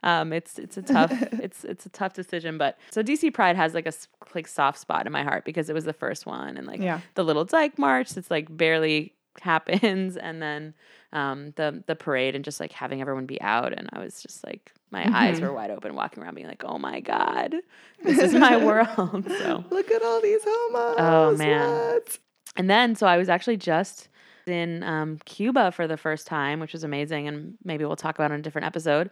um, 0.05 0.31
it's 0.31 0.57
it's 0.57 0.77
a 0.77 0.81
tough 0.81 1.11
it's 1.33 1.63
it's 1.65 1.85
a 1.85 1.89
tough 1.89 2.13
decision, 2.13 2.57
but 2.57 2.77
so 2.91 3.03
DC 3.03 3.33
Pride 3.33 3.57
has 3.57 3.73
like 3.73 3.85
a 3.87 3.93
like 4.33 4.47
soft 4.47 4.79
spot 4.79 5.05
in 5.05 5.11
my 5.11 5.23
heart 5.23 5.43
because 5.43 5.69
it 5.69 5.73
was 5.73 5.83
the 5.83 5.93
first 5.93 6.25
one, 6.25 6.55
and 6.55 6.65
like 6.65 6.79
Yeah. 6.79 7.01
the 7.15 7.23
little 7.23 7.43
Dyke 7.43 7.77
March. 7.77 8.15
It's 8.15 8.31
like 8.31 8.55
barely 8.55 9.11
happens 9.41 10.15
and 10.15 10.41
then 10.41 10.73
um, 11.11 11.51
the 11.57 11.83
the 11.87 11.95
parade 11.95 12.35
and 12.35 12.45
just 12.45 12.61
like 12.61 12.71
having 12.71 13.01
everyone 13.01 13.25
be 13.25 13.41
out 13.41 13.73
and 13.73 13.89
I 13.91 13.99
was 13.99 14.21
just 14.21 14.45
like 14.45 14.71
my 14.91 15.05
eyes 15.13 15.41
were 15.41 15.51
wide 15.51 15.71
open 15.71 15.93
walking 15.93 16.23
around 16.23 16.35
being 16.35 16.47
like 16.47 16.63
oh 16.63 16.77
my 16.77 17.01
god 17.01 17.53
this 18.01 18.17
is 18.17 18.33
my 18.33 18.55
world 18.65 19.25
so 19.29 19.65
Look 19.71 19.91
at 19.91 20.01
all 20.03 20.21
these 20.21 20.39
homos. 20.45 20.95
Oh, 20.99 21.35
man. 21.37 21.69
What? 21.69 22.17
and 22.55 22.69
then 22.69 22.95
so 22.95 23.07
I 23.07 23.17
was 23.17 23.27
actually 23.27 23.57
just 23.57 24.07
in 24.47 24.83
um, 24.83 25.19
Cuba 25.25 25.71
for 25.73 25.85
the 25.85 25.97
first 25.97 26.27
time 26.27 26.61
which 26.61 26.71
was 26.71 26.85
amazing 26.85 27.27
and 27.27 27.57
maybe 27.65 27.83
we'll 27.83 27.97
talk 27.97 28.15
about 28.15 28.31
it 28.31 28.35
in 28.35 28.39
a 28.39 28.43
different 28.43 28.67
episode 28.67 29.09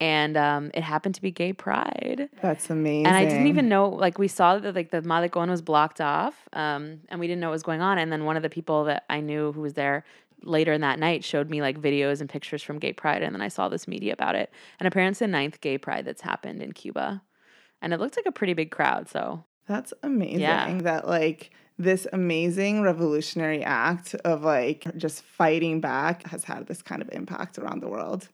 and 0.00 0.36
um, 0.36 0.70
it 0.72 0.82
happened 0.82 1.14
to 1.16 1.22
be 1.22 1.30
gay 1.30 1.52
pride 1.52 2.30
That's 2.40 2.70
amazing. 2.70 3.06
and 3.06 3.16
I 3.16 3.26
didn't 3.26 3.48
even 3.48 3.68
know, 3.68 3.88
like, 3.88 4.18
we 4.18 4.28
saw 4.28 4.58
that, 4.58 4.74
like, 4.74 4.90
the 4.90 5.02
Malecon 5.02 5.48
was 5.50 5.60
blocked 5.62 6.00
off, 6.00 6.48
um, 6.54 7.00
and 7.08 7.20
we 7.20 7.26
didn't 7.26 7.40
know 7.40 7.48
what 7.48 7.54
was 7.54 7.62
going 7.62 7.82
on. 7.82 7.98
And 7.98 8.10
then 8.10 8.24
one 8.24 8.36
of 8.36 8.42
the 8.42 8.48
people 8.48 8.84
that 8.84 9.04
I 9.10 9.20
knew 9.20 9.52
who 9.52 9.60
was 9.60 9.74
there 9.74 10.04
later 10.42 10.72
in 10.72 10.80
that 10.80 10.98
night 10.98 11.22
showed 11.22 11.50
me, 11.50 11.60
like, 11.60 11.78
videos 11.78 12.20
and 12.20 12.30
pictures 12.30 12.62
from 12.62 12.78
Gay 12.78 12.94
Pride, 12.94 13.22
and 13.22 13.34
then 13.34 13.42
I 13.42 13.48
saw 13.48 13.68
this 13.68 13.86
media 13.86 14.14
about 14.14 14.34
it. 14.34 14.50
And 14.78 14.86
apparently, 14.86 15.10
it's 15.10 15.18
the 15.18 15.28
ninth 15.28 15.60
Gay 15.60 15.76
Pride 15.76 16.06
that's 16.06 16.22
happened 16.22 16.62
in 16.62 16.72
Cuba. 16.72 17.22
And 17.82 17.92
it 17.92 18.00
looked 18.00 18.16
like 18.16 18.26
a 18.26 18.32
pretty 18.32 18.54
big 18.54 18.70
crowd, 18.70 19.08
so 19.08 19.44
That's 19.66 19.92
amazing. 20.02 20.40
Yeah. 20.40 20.78
That 20.80 21.06
like 21.06 21.50
this 21.78 22.06
amazing 22.12 22.82
revolutionary 22.82 23.62
act 23.62 24.14
of 24.16 24.42
like 24.42 24.86
just 24.96 25.22
fighting 25.22 25.80
back 25.80 26.26
has 26.28 26.44
had 26.44 26.66
this 26.66 26.82
kind 26.82 27.00
of 27.00 27.08
impact 27.12 27.58
around 27.58 27.80
the 27.80 27.88
world. 27.88 28.28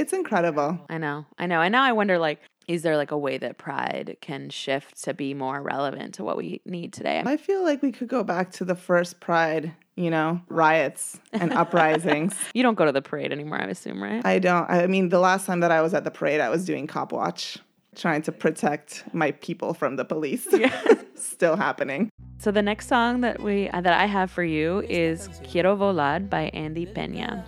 It's 0.00 0.14
incredible. 0.14 0.80
I 0.88 0.96
know, 0.96 1.26
I 1.38 1.44
know. 1.46 1.60
And 1.60 1.72
now 1.72 1.82
I 1.82 1.92
wonder, 1.92 2.18
like, 2.18 2.40
is 2.66 2.80
there, 2.80 2.96
like, 2.96 3.10
a 3.10 3.18
way 3.18 3.36
that 3.36 3.58
Pride 3.58 4.16
can 4.22 4.48
shift 4.48 5.02
to 5.04 5.12
be 5.12 5.34
more 5.34 5.60
relevant 5.60 6.14
to 6.14 6.24
what 6.24 6.38
we 6.38 6.62
need 6.64 6.94
today? 6.94 7.22
I 7.26 7.36
feel 7.36 7.62
like 7.62 7.82
we 7.82 7.92
could 7.92 8.08
go 8.08 8.24
back 8.24 8.50
to 8.52 8.64
the 8.64 8.74
first 8.74 9.20
pride, 9.20 9.74
you 9.96 10.08
know, 10.08 10.40
riots 10.48 11.20
and 11.34 11.52
uprisings. 11.52 12.34
You 12.54 12.62
don't 12.62 12.76
go 12.76 12.86
to 12.86 12.92
the 12.92 13.02
parade 13.02 13.30
anymore, 13.30 13.60
I 13.60 13.66
assume, 13.66 14.02
right? 14.02 14.24
I 14.24 14.38
don't 14.38 14.70
I 14.70 14.86
mean 14.86 15.10
the 15.10 15.18
last 15.18 15.44
time 15.44 15.60
that 15.60 15.70
I 15.70 15.82
was 15.82 15.92
at 15.92 16.04
the 16.04 16.10
parade 16.10 16.40
I 16.40 16.48
was 16.48 16.64
doing 16.64 16.86
cop 16.86 17.12
watch 17.12 17.58
trying 17.94 18.22
to 18.22 18.32
protect 18.32 19.04
my 19.12 19.32
people 19.32 19.74
from 19.74 19.96
the 19.96 20.04
police. 20.06 20.48
Still 21.14 21.56
happening. 21.56 22.08
So 22.38 22.50
the 22.50 22.62
next 22.62 22.88
song 22.88 23.20
that 23.20 23.42
we 23.42 23.68
uh, 23.68 23.82
that 23.82 23.92
I 23.92 24.06
have 24.06 24.30
for 24.30 24.44
you 24.44 24.80
is 24.88 25.28
Quiero 25.44 25.76
Volar 25.76 26.18
by 26.28 26.44
Andy 26.54 26.86
Peña. 26.86 27.44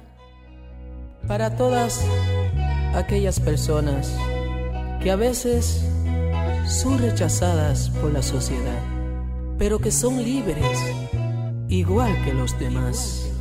para 1.26 1.50
todas 1.56 2.04
aquellas 2.94 3.40
personas 3.40 4.14
que 5.02 5.10
a 5.10 5.16
veces 5.16 5.84
son 6.66 6.98
rechazadas 6.98 7.90
por 8.00 8.12
la 8.12 8.22
sociedad, 8.22 8.82
pero 9.58 9.78
que 9.78 9.90
son 9.90 10.22
libres, 10.22 10.78
igual 11.68 12.12
que 12.24 12.32
los 12.34 12.58
demás. 12.58 13.31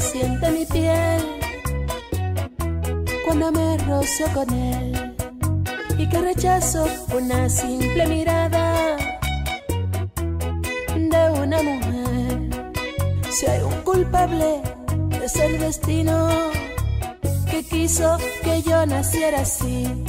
Siente 0.00 0.50
mi 0.50 0.64
piel 0.66 1.22
cuando 3.24 3.52
me 3.52 3.76
rozo 3.78 4.24
con 4.34 4.50
él 4.52 5.16
y 5.98 6.08
que 6.08 6.20
rechazo 6.20 6.86
una 7.14 7.48
simple 7.48 8.06
mirada 8.06 8.96
de 10.96 11.40
una 11.40 11.62
mujer. 11.62 12.72
Si 13.30 13.46
hay 13.46 13.60
un 13.62 13.74
culpable, 13.82 14.62
es 15.22 15.36
el 15.36 15.58
destino 15.58 16.28
que 17.50 17.62
quiso 17.62 18.16
que 18.42 18.62
yo 18.62 18.86
naciera 18.86 19.42
así. 19.42 20.04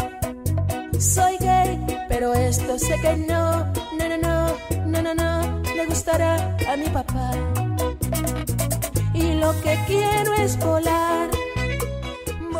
Soy 0.99 1.37
gay, 1.39 1.79
pero 2.07 2.33
esto 2.33 2.79
sé 2.79 2.95
que 3.01 3.17
no, 3.17 3.65
no, 3.97 4.07
no, 4.09 4.17
no, 4.17 4.55
no, 4.85 5.01
no, 5.01 5.13
no, 5.13 5.61
le 5.75 5.85
gustará 5.85 6.55
a 6.71 6.77
mi 6.77 6.87
papá. 6.89 7.31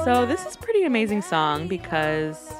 So 0.04 0.26
this 0.26 0.44
is 0.48 0.56
pretty 0.58 0.84
amazing 0.84 1.22
song 1.22 1.68
because 1.68 2.52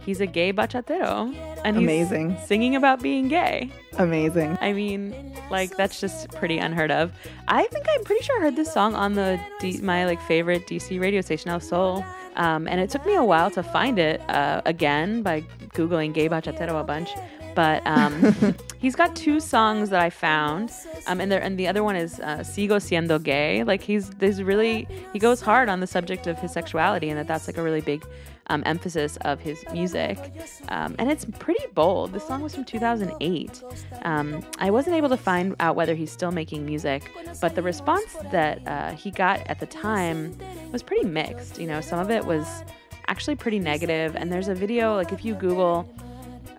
he's 0.00 0.20
a 0.22 0.26
gay 0.26 0.54
bachatero 0.54 1.34
and 1.64 1.76
he's 1.76 1.84
Amazing. 1.84 2.38
singing 2.46 2.76
about 2.76 3.02
being 3.02 3.28
gay. 3.28 3.70
Amazing. 3.98 4.56
I 4.62 4.72
mean, 4.72 5.14
like 5.50 5.76
that's 5.76 6.00
just 6.00 6.30
pretty 6.30 6.56
unheard 6.58 6.90
of. 6.90 7.12
I 7.46 7.64
think 7.66 7.84
I'm 7.94 8.04
pretty 8.04 8.24
sure 8.24 8.38
I 8.38 8.44
heard 8.44 8.56
this 8.56 8.72
song 8.72 8.94
on 8.94 9.12
the 9.14 9.38
D- 9.60 9.80
my 9.82 10.06
like 10.06 10.20
favorite 10.22 10.66
DC 10.66 10.98
radio 10.98 11.20
station, 11.20 11.50
El 11.50 11.60
Sol, 11.60 12.02
um, 12.36 12.66
and 12.66 12.80
it 12.80 12.88
took 12.88 13.04
me 13.04 13.14
a 13.16 13.24
while 13.24 13.50
to 13.50 13.62
find 13.62 13.98
it 13.98 14.22
uh, 14.30 14.62
again 14.64 15.22
by 15.22 15.42
googling 15.74 16.14
"gay 16.14 16.28
bachatero" 16.28 16.80
a 16.80 16.84
bunch. 16.84 17.10
But 17.54 17.86
um, 17.86 18.34
he's 18.78 18.96
got 18.96 19.14
two 19.14 19.40
songs 19.40 19.90
that 19.90 20.00
I 20.00 20.10
found, 20.10 20.70
um, 21.06 21.20
and 21.20 21.30
there 21.30 21.42
and 21.42 21.58
the 21.58 21.68
other 21.68 21.82
one 21.82 21.96
is 21.96 22.20
uh, 22.20 22.38
"Sigo 22.38 22.78
siendo 22.78 23.22
gay." 23.22 23.64
Like 23.64 23.82
he's 23.82 24.10
there's 24.10 24.42
really 24.42 24.88
he 25.12 25.18
goes 25.18 25.40
hard 25.40 25.68
on 25.68 25.80
the 25.80 25.86
subject 25.86 26.26
of 26.26 26.38
his 26.38 26.52
sexuality, 26.52 27.08
and 27.10 27.18
that 27.18 27.26
that's 27.26 27.46
like 27.46 27.58
a 27.58 27.62
really 27.62 27.80
big 27.80 28.04
um, 28.48 28.62
emphasis 28.66 29.16
of 29.22 29.40
his 29.40 29.64
music. 29.72 30.18
Um, 30.68 30.94
and 30.98 31.10
it's 31.10 31.24
pretty 31.38 31.64
bold. 31.74 32.12
The 32.12 32.20
song 32.20 32.42
was 32.42 32.54
from 32.54 32.64
2008. 32.64 33.62
Um, 34.02 34.44
I 34.58 34.70
wasn't 34.70 34.96
able 34.96 35.08
to 35.10 35.16
find 35.16 35.54
out 35.60 35.76
whether 35.76 35.94
he's 35.94 36.10
still 36.10 36.32
making 36.32 36.66
music, 36.66 37.10
but 37.40 37.54
the 37.54 37.62
response 37.62 38.16
that 38.30 38.66
uh, 38.66 38.92
he 38.92 39.10
got 39.10 39.40
at 39.46 39.60
the 39.60 39.66
time 39.66 40.36
was 40.70 40.82
pretty 40.82 41.06
mixed. 41.06 41.58
You 41.58 41.66
know, 41.66 41.80
some 41.80 41.98
of 41.98 42.10
it 42.10 42.24
was 42.24 42.46
actually 43.08 43.36
pretty 43.36 43.58
negative. 43.58 44.16
And 44.16 44.32
there's 44.32 44.48
a 44.48 44.54
video, 44.54 44.94
like 44.96 45.12
if 45.12 45.24
you 45.24 45.34
Google 45.34 45.88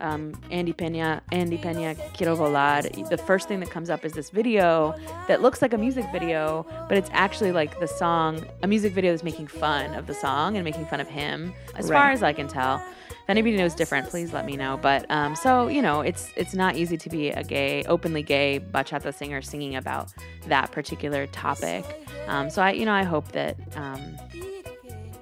um, 0.03 0.33
Andy 0.51 0.73
Pena, 0.73 1.21
Andy 1.31 1.57
Pena, 1.57 1.95
Quiero 2.13 2.35
Volar. 2.35 3.09
The 3.09 3.17
first 3.17 3.47
thing 3.47 3.59
that 3.61 3.71
comes 3.71 3.89
up 3.89 4.05
is 4.05 4.11
this 4.11 4.29
video 4.29 4.93
that 5.27 5.41
looks 5.41 5.61
like 5.61 5.73
a 5.73 5.77
music 5.77 6.05
video, 6.11 6.65
but 6.89 6.97
it's 6.97 7.09
actually 7.13 7.51
like 7.51 7.79
the 7.79 7.87
song, 7.87 8.45
a 8.61 8.67
music 8.67 8.93
video 8.93 9.11
that's 9.11 9.23
making 9.23 9.47
fun 9.47 9.95
of 9.95 10.05
the 10.05 10.13
song 10.13 10.57
and 10.57 10.65
making 10.65 10.85
fun 10.85 10.99
of 10.99 11.07
him, 11.07 11.53
as 11.75 11.89
far 11.89 12.11
as 12.11 12.21
I 12.21 12.33
can 12.33 12.47
tell. 12.47 12.83
If 13.09 13.29
anybody 13.29 13.55
knows 13.55 13.73
different, 13.73 14.09
please 14.09 14.33
let 14.33 14.45
me 14.45 14.57
know. 14.57 14.77
But 14.81 15.09
um, 15.09 15.33
so 15.37 15.69
you 15.69 15.81
know, 15.81 16.01
it's 16.01 16.29
it's 16.35 16.53
not 16.53 16.75
easy 16.75 16.97
to 16.97 17.09
be 17.09 17.29
a 17.29 17.41
gay, 17.41 17.83
openly 17.85 18.21
gay 18.21 18.59
bachata 18.59 19.13
singer 19.13 19.41
singing 19.41 19.77
about 19.77 20.13
that 20.47 20.73
particular 20.73 21.25
topic. 21.27 21.85
Um, 22.27 22.49
so 22.49 22.61
I, 22.61 22.71
you 22.71 22.85
know, 22.85 22.93
I 22.93 23.03
hope 23.03 23.31
that. 23.31 23.57
Um, 23.77 24.17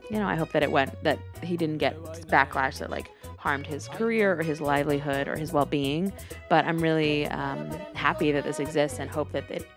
you 0.10 0.20
know, 0.20 0.28
I 0.28 0.36
hope 0.36 0.52
that 0.52 0.62
it 0.62 0.70
went 0.70 1.02
that 1.04 1.20
he 1.42 1.56
didn't 1.56 1.78
get 1.78 1.96
backlash 2.28 2.80
that 2.80 2.90
like 2.90 3.10
harmed 3.42 3.66
his 3.66 3.88
career 3.88 4.40
or 4.40 4.44
his 4.44 4.62
livelihood 4.62 5.28
or 5.28 5.36
his 5.36 5.52
well-being. 5.52 6.14
But 6.48 6.66
I'm 6.66 6.78
really 6.78 7.28
um, 7.28 7.72
happy 7.96 8.32
that 8.32 8.44
this 8.44 8.60
exists 8.60 9.00
and 9.00 9.10
hope 9.10 9.32
that 9.32 9.50
it 9.50 9.68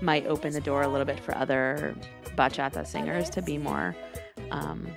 might 0.00 0.26
open 0.26 0.52
the 0.52 0.60
door 0.60 0.82
a 0.82 0.88
little 0.88 1.04
bit 1.06 1.20
for 1.20 1.36
other 1.38 1.94
bachata 2.36 2.84
singers 2.84 3.30
to 3.30 3.40
be 3.40 3.58
more 3.58 3.94
um, 4.50 4.88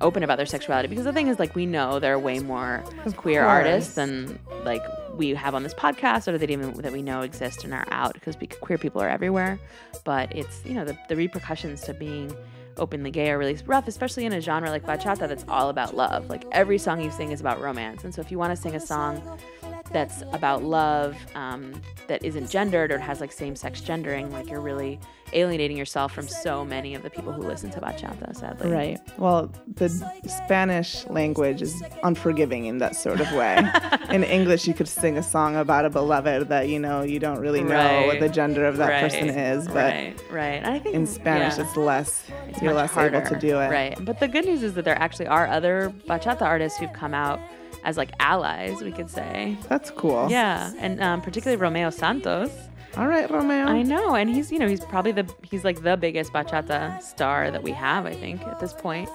open 0.00 0.22
about 0.22 0.38
their 0.38 0.46
sexuality. 0.46 0.88
Because 0.88 1.04
the 1.04 1.12
thing 1.12 1.28
is, 1.28 1.38
like, 1.38 1.54
we 1.54 1.66
know 1.66 1.98
there 1.98 2.14
are 2.14 2.18
way 2.18 2.38
more 2.38 2.82
queer 3.16 3.42
course. 3.42 3.50
artists 3.50 3.94
than 3.94 4.38
like 4.64 4.82
we 5.18 5.34
have 5.34 5.54
on 5.54 5.62
this 5.62 5.74
podcast 5.74 6.26
or 6.26 6.38
that 6.38 6.50
even 6.50 6.72
that 6.74 6.92
we 6.92 7.02
know 7.02 7.20
exist 7.20 7.64
and 7.64 7.74
are 7.74 7.86
out 7.90 8.14
because 8.14 8.34
queer 8.60 8.78
people 8.78 9.02
are 9.02 9.08
everywhere. 9.10 9.58
But 10.04 10.34
it's 10.34 10.64
you 10.64 10.72
know 10.72 10.86
the, 10.86 10.96
the 11.10 11.16
repercussions 11.16 11.82
to 11.82 11.92
being 11.92 12.34
openly 12.78 13.10
gay 13.10 13.30
are 13.30 13.38
really 13.38 13.58
rough, 13.66 13.88
especially 13.88 14.24
in 14.24 14.32
a 14.32 14.40
genre 14.40 14.70
like 14.70 14.84
bachata 14.84 15.28
that's 15.28 15.44
all 15.48 15.68
about 15.68 15.96
love. 15.96 16.28
Like 16.28 16.44
every 16.52 16.78
song 16.78 17.00
you 17.00 17.10
sing 17.10 17.32
is 17.32 17.40
about 17.40 17.60
romance, 17.60 18.04
and 18.04 18.14
so 18.14 18.20
if 18.20 18.30
you 18.30 18.38
want 18.38 18.50
to 18.50 18.56
sing 18.56 18.74
a 18.74 18.80
song 18.80 19.38
that's 19.92 20.22
about 20.32 20.62
love 20.62 21.16
um, 21.34 21.80
that 22.06 22.24
isn't 22.24 22.50
gendered 22.50 22.92
or 22.92 22.98
has 22.98 23.20
like 23.20 23.32
same-sex 23.32 23.80
gendering, 23.80 24.30
like 24.32 24.48
you're 24.48 24.60
really 24.60 24.98
alienating 25.32 25.76
yourself 25.76 26.12
from 26.12 26.26
so 26.28 26.64
many 26.64 26.94
of 26.94 27.02
the 27.02 27.10
people 27.10 27.32
who 27.32 27.42
listen 27.42 27.70
to 27.70 27.80
bachata. 27.80 28.34
Sadly, 28.36 28.70
Right. 28.70 28.98
Well, 29.18 29.50
the 29.74 29.88
Spanish 30.26 31.06
language 31.06 31.62
is 31.62 31.82
unforgiving 32.02 32.66
in 32.66 32.78
that 32.78 32.96
sort 32.96 33.20
of 33.20 33.30
way. 33.32 33.58
in 34.10 34.24
English, 34.24 34.66
you 34.66 34.74
could 34.74 34.88
sing 34.88 35.18
a 35.18 35.22
song 35.22 35.56
about 35.56 35.84
a 35.84 35.90
beloved 35.90 36.48
that 36.48 36.68
you 36.68 36.78
know 36.78 37.02
you 37.02 37.18
don't 37.18 37.40
really 37.40 37.62
know 37.62 38.06
what 38.06 38.20
the 38.20 38.28
gender 38.28 38.64
of 38.64 38.76
that 38.78 38.88
right, 38.88 39.00
person 39.00 39.28
is, 39.28 39.66
but 39.66 39.74
right, 39.74 40.14
right. 40.30 40.64
I 40.64 40.78
think 40.78 40.94
in 40.94 41.06
Spanish, 41.06 41.58
yeah. 41.58 41.64
it's 41.64 41.76
less. 41.76 42.24
It's 42.48 42.62
you're 42.62 42.74
less 42.74 42.96
able 42.96 43.22
to 43.22 43.38
do 43.38 43.58
it. 43.58 43.68
Right. 43.68 43.96
But 44.04 44.20
the 44.20 44.28
good 44.28 44.44
news 44.44 44.62
is 44.62 44.74
that 44.74 44.84
there 44.84 44.98
actually 44.98 45.26
are 45.26 45.46
other 45.46 45.92
bachata 46.06 46.42
artists 46.42 46.78
who've 46.78 46.92
come 46.92 47.14
out 47.14 47.40
as 47.84 47.96
like 47.96 48.10
allies, 48.20 48.80
we 48.82 48.92
could 48.92 49.10
say. 49.10 49.56
That's 49.68 49.90
cool. 49.90 50.28
Yeah, 50.30 50.72
and 50.78 51.00
um, 51.02 51.20
particularly 51.22 51.60
Romeo 51.60 51.90
Santos. 51.90 52.50
All 52.96 53.06
right, 53.06 53.30
Romeo. 53.30 53.66
I 53.66 53.82
know, 53.82 54.14
and 54.14 54.28
he's 54.30 54.50
you 54.50 54.58
know 54.58 54.66
he's 54.68 54.80
probably 54.84 55.12
the 55.12 55.26
he's 55.42 55.62
like 55.64 55.82
the 55.82 55.96
biggest 55.96 56.32
bachata 56.32 57.00
star 57.02 57.50
that 57.50 57.62
we 57.62 57.70
have, 57.72 58.06
I 58.06 58.12
think, 58.14 58.42
at 58.46 58.58
this 58.60 58.72
point. 58.72 59.08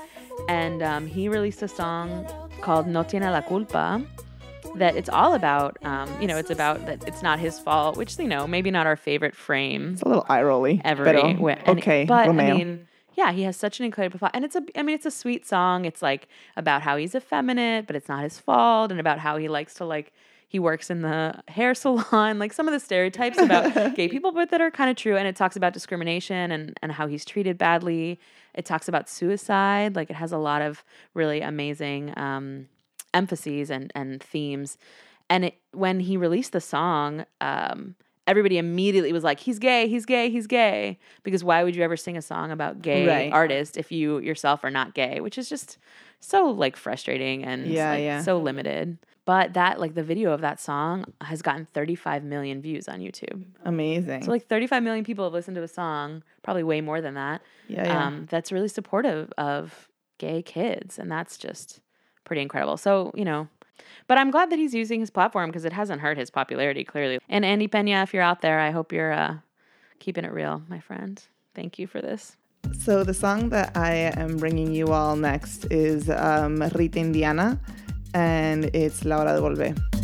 And 0.50 0.82
um, 0.82 1.06
he 1.08 1.30
released 1.30 1.62
a 1.62 1.68
song 1.68 2.26
called 2.62 2.88
No 2.88 3.04
tiene 3.04 3.24
la 3.24 3.42
culpa, 3.42 4.02
that 4.76 4.96
it's 4.96 5.10
all 5.10 5.34
about, 5.36 5.78
um, 5.84 6.10
you 6.22 6.28
know, 6.28 6.38
it's 6.38 6.50
about 6.50 6.86
that 6.86 7.08
it's 7.08 7.22
not 7.22 7.40
his 7.40 7.60
fault, 7.60 7.98
which 7.98 8.18
you 8.18 8.28
know 8.28 8.48
maybe 8.48 8.72
not 8.72 8.88
our 8.88 8.96
favorite 8.96 9.36
frame 9.36 9.94
It's 9.94 10.02
a 10.02 10.08
little 10.08 10.26
eye 10.30 10.42
rolly. 10.44 10.82
ever. 10.86 11.04
pero, 11.04 11.22
wi- 11.34 11.60
and- 11.66 11.78
okay, 11.80 12.06
but 12.06 12.28
Romeo. 12.28 12.46
I 12.46 12.58
mean, 12.58 12.88
yeah, 13.16 13.32
he 13.32 13.44
has 13.44 13.56
such 13.56 13.80
an 13.80 13.86
incredible 13.86 14.20
plot, 14.20 14.32
and 14.34 14.44
it's 14.44 14.56
a, 14.56 14.64
I 14.76 14.84
mean, 14.84 14.96
it's 14.96 15.06
a 15.06 15.12
sweet 15.12 15.46
song. 15.46 15.86
It's 15.86 16.02
like 16.02 16.28
about 16.56 16.82
how 16.82 16.98
he's 16.98 17.16
effeminate, 17.16 17.88
but 17.88 17.96
it's 17.96 18.10
not 18.10 18.24
his 18.24 18.40
fault, 18.40 18.92
and 18.92 19.00
about 19.00 19.20
how 19.20 19.38
he 19.38 19.48
likes 19.48 19.76
to 19.76 19.86
like 19.86 20.14
he 20.48 20.60
works 20.60 20.92
in 20.92 21.02
the 21.02 21.42
hair 21.48 21.74
salon, 21.84 22.40
like 22.40 22.54
some 22.54 22.68
of 22.68 22.74
the 22.74 22.80
stereotypes 22.80 23.40
about 23.40 23.96
gay 23.96 24.08
people, 24.08 24.32
but 24.32 24.52
that 24.52 24.62
are 24.62 24.72
kind 24.72 24.90
of 24.90 24.96
true. 24.96 25.18
And 25.18 25.28
it 25.28 25.36
talks 25.36 25.56
about 25.56 25.74
discrimination 25.74 26.52
and 26.52 26.78
and 26.82 26.92
how 26.92 27.08
he's 27.08 27.26
treated 27.26 27.58
badly. 27.58 28.20
It 28.54 28.66
talks 28.66 28.88
about 28.88 29.10
suicide. 29.10 29.96
Like 29.96 30.10
it 30.10 30.16
has 30.16 30.32
a 30.32 30.38
lot 30.38 30.62
of 30.62 30.84
really 31.14 31.42
amazing 31.42 32.14
um, 32.18 32.68
emphases 33.14 33.70
and 33.70 33.92
and 33.96 34.22
themes. 34.22 34.78
And 35.30 35.46
it, 35.46 35.56
when 35.72 36.02
he 36.02 36.18
released 36.18 36.52
the 36.52 36.62
song, 36.62 37.26
um, 37.42 37.96
everybody 38.28 38.58
immediately 38.58 39.12
was 39.14 39.24
like, 39.24 39.40
"He's 39.40 39.60
gay, 39.60 39.88
he's 39.88 40.06
gay, 40.06 40.30
he's 40.30 40.48
gay." 40.48 40.98
Because 41.24 41.44
why 41.44 41.64
would 41.64 41.76
you 41.76 41.84
ever 41.84 41.98
sing 41.98 42.18
a 42.18 42.22
song 42.22 42.52
about 42.52 42.82
gay 42.82 43.08
Right. 43.08 43.34
artists 43.34 43.78
if 43.78 43.92
you 43.92 44.20
yourself 44.20 44.64
are 44.64 44.72
not 44.72 44.94
gay? 44.94 45.20
Which 45.20 45.38
is 45.38 45.50
just 45.50 45.78
so 46.20 46.46
like 46.50 46.76
frustrating 46.76 47.44
and 47.44 47.68
Yeah, 47.68 47.92
like, 47.92 48.02
yeah. 48.04 48.22
so 48.22 48.38
limited. 48.40 48.98
But 49.26 49.54
that 49.54 49.80
like 49.80 49.94
the 49.94 50.04
video 50.04 50.32
of 50.34 50.42
that 50.42 50.60
song 50.60 51.06
has 51.22 51.42
gotten 51.42 51.66
35 51.74 52.24
million 52.26 52.62
views 52.62 52.90
on 52.90 53.00
YouTube. 53.00 53.44
Amazing. 53.64 54.24
So 54.24 54.32
like 54.32 54.48
35 54.48 54.84
million 54.84 55.06
people 55.06 55.24
have 55.26 55.32
listened 55.34 55.56
to 55.56 55.64
a 55.64 55.68
song, 55.68 56.24
probably 56.44 56.64
way 56.64 56.82
more 56.82 57.00
than 57.02 57.14
that. 57.14 57.42
yeah, 57.68 57.86
yeah. 57.88 58.06
Um, 58.08 58.26
that's 58.30 58.52
really 58.52 58.68
supportive 58.68 59.32
of 59.38 59.88
gay 60.18 60.42
kids, 60.42 61.00
and 61.00 61.10
that's 61.12 61.38
just 61.38 61.80
pretty 62.26 62.42
incredible. 62.42 62.76
So 62.78 63.12
you 63.16 63.24
know, 63.26 63.48
but 64.08 64.18
I'm 64.18 64.32
glad 64.32 64.50
that 64.52 64.60
he's 64.60 64.74
using 64.74 65.00
his 65.00 65.10
platform 65.10 65.50
because 65.50 65.66
it 65.66 65.74
hasn't 65.74 66.02
hurt 66.02 66.18
his 66.18 66.30
popularity 66.30 66.84
clearly. 66.84 67.20
And 67.30 67.46
Andy 67.46 67.68
Pena, 67.68 68.04
if 68.04 68.14
you're 68.14 68.24
out 68.24 68.42
there, 68.42 68.60
I 68.60 68.72
hope 68.72 68.92
you're 68.92 69.14
uh, 69.14 69.36
keeping 70.00 70.26
it 70.26 70.32
real, 70.32 70.62
my 70.68 70.80
friend. 70.80 71.22
Thank 71.56 71.80
you 71.80 71.88
for 71.88 72.02
this. 72.02 72.38
So 72.80 73.04
the 73.04 73.14
song 73.14 73.50
that 73.50 73.76
I 73.76 74.12
am 74.16 74.38
bringing 74.38 74.74
you 74.74 74.88
all 74.88 75.16
next 75.16 75.66
is 75.72 76.10
um, 76.10 76.62
Rita 76.74 77.00
Indiana, 77.00 77.60
and 78.14 78.66
it's 78.74 79.06
La 79.06 79.18
Hora 79.18 79.36
de 79.36 79.42
Volver. 79.42 80.03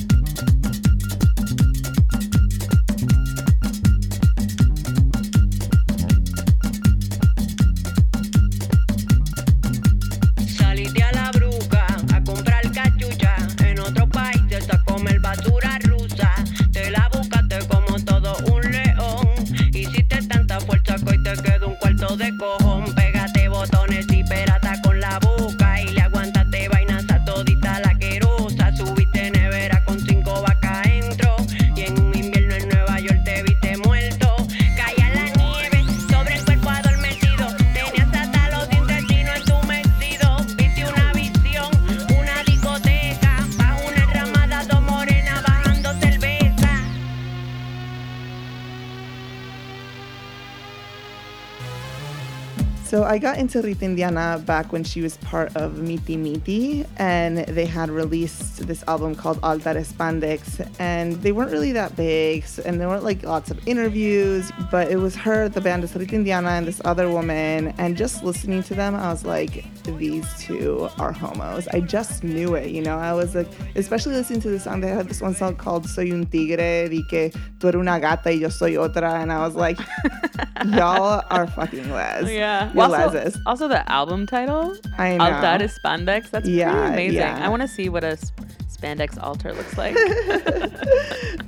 I 53.10 53.17
got 53.17 53.39
into 53.39 53.60
Rita 53.63 53.86
Indiana 53.86 54.39
back 54.45 54.72
when 54.72 54.84
she 54.84 55.02
was 55.02 55.17
part 55.17 55.56
of 55.56 55.80
Miti 55.80 56.15
Miti, 56.15 56.86
and 56.98 57.39
they 57.39 57.65
had 57.65 57.89
released 57.89 58.48
this 58.60 58.84
album 58.88 59.15
called 59.15 59.39
Altar 59.43 59.74
Spandex, 59.76 60.65
and 60.80 61.13
they 61.24 61.32
weren't 61.32 61.52
really 61.52 61.72
that 61.74 61.95
big, 61.95 62.45
and 62.65 62.80
there 62.80 62.88
weren't 62.88 63.04
like 63.04 63.24
lots 63.24 63.52
of 63.52 63.67
interviews, 63.67 64.52
but 64.72 64.89
it 64.91 64.98
was 64.98 65.15
her, 65.15 65.50
the 65.50 65.62
band 65.62 65.84
is 65.84 65.95
Rita 65.95 66.15
Indiana, 66.15 66.50
and 66.50 66.67
this 66.67 66.82
other 66.86 67.10
woman, 67.10 67.74
and 67.78 67.95
just 67.98 68.24
listening 68.24 68.63
to 68.63 68.74
them, 68.76 68.95
I 68.95 69.10
was 69.12 69.26
like, 69.26 69.63
these 69.98 70.26
two 70.39 70.89
are 71.00 71.12
homos. 71.12 71.67
I 71.69 71.80
just 71.80 72.24
knew 72.24 72.56
it, 72.56 72.69
you 72.69 72.82
know. 72.82 72.98
I 72.98 73.13
was 73.13 73.34
like, 73.36 73.48
especially 73.76 74.15
listening 74.15 74.41
to 74.41 74.50
the 74.50 74.60
song. 74.60 74.82
They 74.82 74.89
had 74.89 75.08
this 75.10 75.22
one 75.22 75.34
song 75.34 75.56
called 75.56 75.88
"Soy 75.89 76.12
un 76.12 76.26
tigre," 76.28 76.88
di 76.89 77.04
que 77.10 77.32
tú 77.60 77.67
eres 77.69 77.76
una 77.80 78.00
gata 78.00 78.30
y 78.30 78.39
yo 78.39 78.50
soy 78.50 78.74
otra, 78.78 79.22
and 79.22 79.32
I 79.32 79.39
was 79.39 79.56
like, 79.56 79.80
y'all 80.65 81.24
are 81.30 81.48
fucking 81.48 81.89
les. 81.91 82.30
Yeah. 82.32 82.72
You're 82.74 82.84
Also, 82.84 83.10
leses. 83.19 83.38
also 83.45 83.67
the 83.67 83.89
album 83.91 84.26
title, 84.28 84.76
I 84.98 85.17
know. 85.17 85.24
Altar 85.26 85.67
Spandex. 85.67 86.30
That's 86.30 86.48
Yeah, 86.48 86.72
pretty 86.72 86.93
amazing. 86.93 87.17
yeah. 87.17 87.45
I 87.45 87.50
want 87.50 87.62
to 87.62 87.67
see 87.67 87.89
what 87.89 88.04
a 88.04 88.17
spandex 88.79 89.21
altar 89.21 89.53
looks 89.53 89.77
like. 89.77 89.95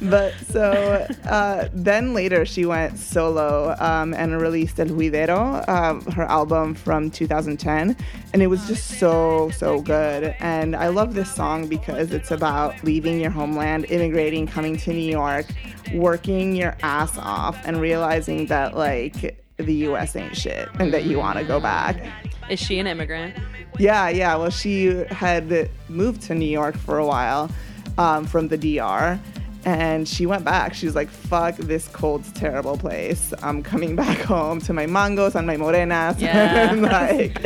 but 0.09 0.33
so 0.49 1.07
uh, 1.25 1.69
then 1.73 2.13
later 2.13 2.45
she 2.45 2.65
went 2.65 2.97
solo 2.97 3.75
um, 3.79 4.13
and 4.13 4.41
released 4.41 4.79
El 4.79 4.87
Juidero, 4.87 5.67
um, 5.67 6.01
her 6.11 6.23
album 6.23 6.73
from 6.75 7.09
2010, 7.11 7.95
and 8.33 8.41
it 8.41 8.47
was 8.47 8.65
just 8.67 8.99
so 8.99 9.49
so 9.51 9.81
good. 9.81 10.35
And 10.39 10.75
I 10.75 10.87
love 10.87 11.13
this 11.13 11.33
song 11.33 11.67
because 11.67 12.11
it's 12.11 12.31
about 12.31 12.83
leaving 12.83 13.19
your 13.19 13.31
homeland, 13.31 13.85
immigrating, 13.89 14.47
coming 14.47 14.77
to 14.77 14.91
New 14.91 15.09
York, 15.09 15.45
working 15.93 16.55
your 16.55 16.75
ass 16.83 17.17
off, 17.17 17.57
and 17.65 17.79
realizing 17.79 18.47
that 18.47 18.75
like 18.75 19.37
the 19.61 19.73
U.S. 19.89 20.15
ain't 20.15 20.35
shit 20.35 20.69
and 20.79 20.93
that 20.93 21.05
you 21.05 21.19
want 21.19 21.37
to 21.39 21.43
go 21.43 21.59
back. 21.59 22.03
is 22.49 22.59
she 22.59 22.79
an 22.79 22.87
immigrant? 22.87 23.35
Yeah, 23.79 24.09
yeah. 24.09 24.35
Well, 24.35 24.49
she 24.49 24.87
had 25.09 25.69
moved 25.89 26.21
to 26.23 26.35
New 26.35 26.45
York 26.49 26.77
for 26.77 26.97
a 26.97 27.05
while 27.05 27.49
um, 27.97 28.25
from 28.25 28.47
the 28.49 28.57
DR. 28.57 29.19
And 29.63 30.07
she 30.07 30.25
went 30.25 30.43
back. 30.43 30.73
She 30.73 30.87
was 30.87 30.95
like, 30.95 31.07
fuck 31.09 31.55
this 31.55 31.87
cold, 31.87 32.23
terrible 32.33 32.77
place. 32.77 33.31
I'm 33.43 33.61
coming 33.61 33.95
back 34.03 34.17
home 34.19 34.59
to 34.61 34.73
my 34.73 34.87
mangos 34.87 35.35
and 35.35 35.45
my 35.45 35.55
morenas. 35.55 36.19
Yeah. 36.19 36.71
and 36.71 36.81
like, 36.99 37.39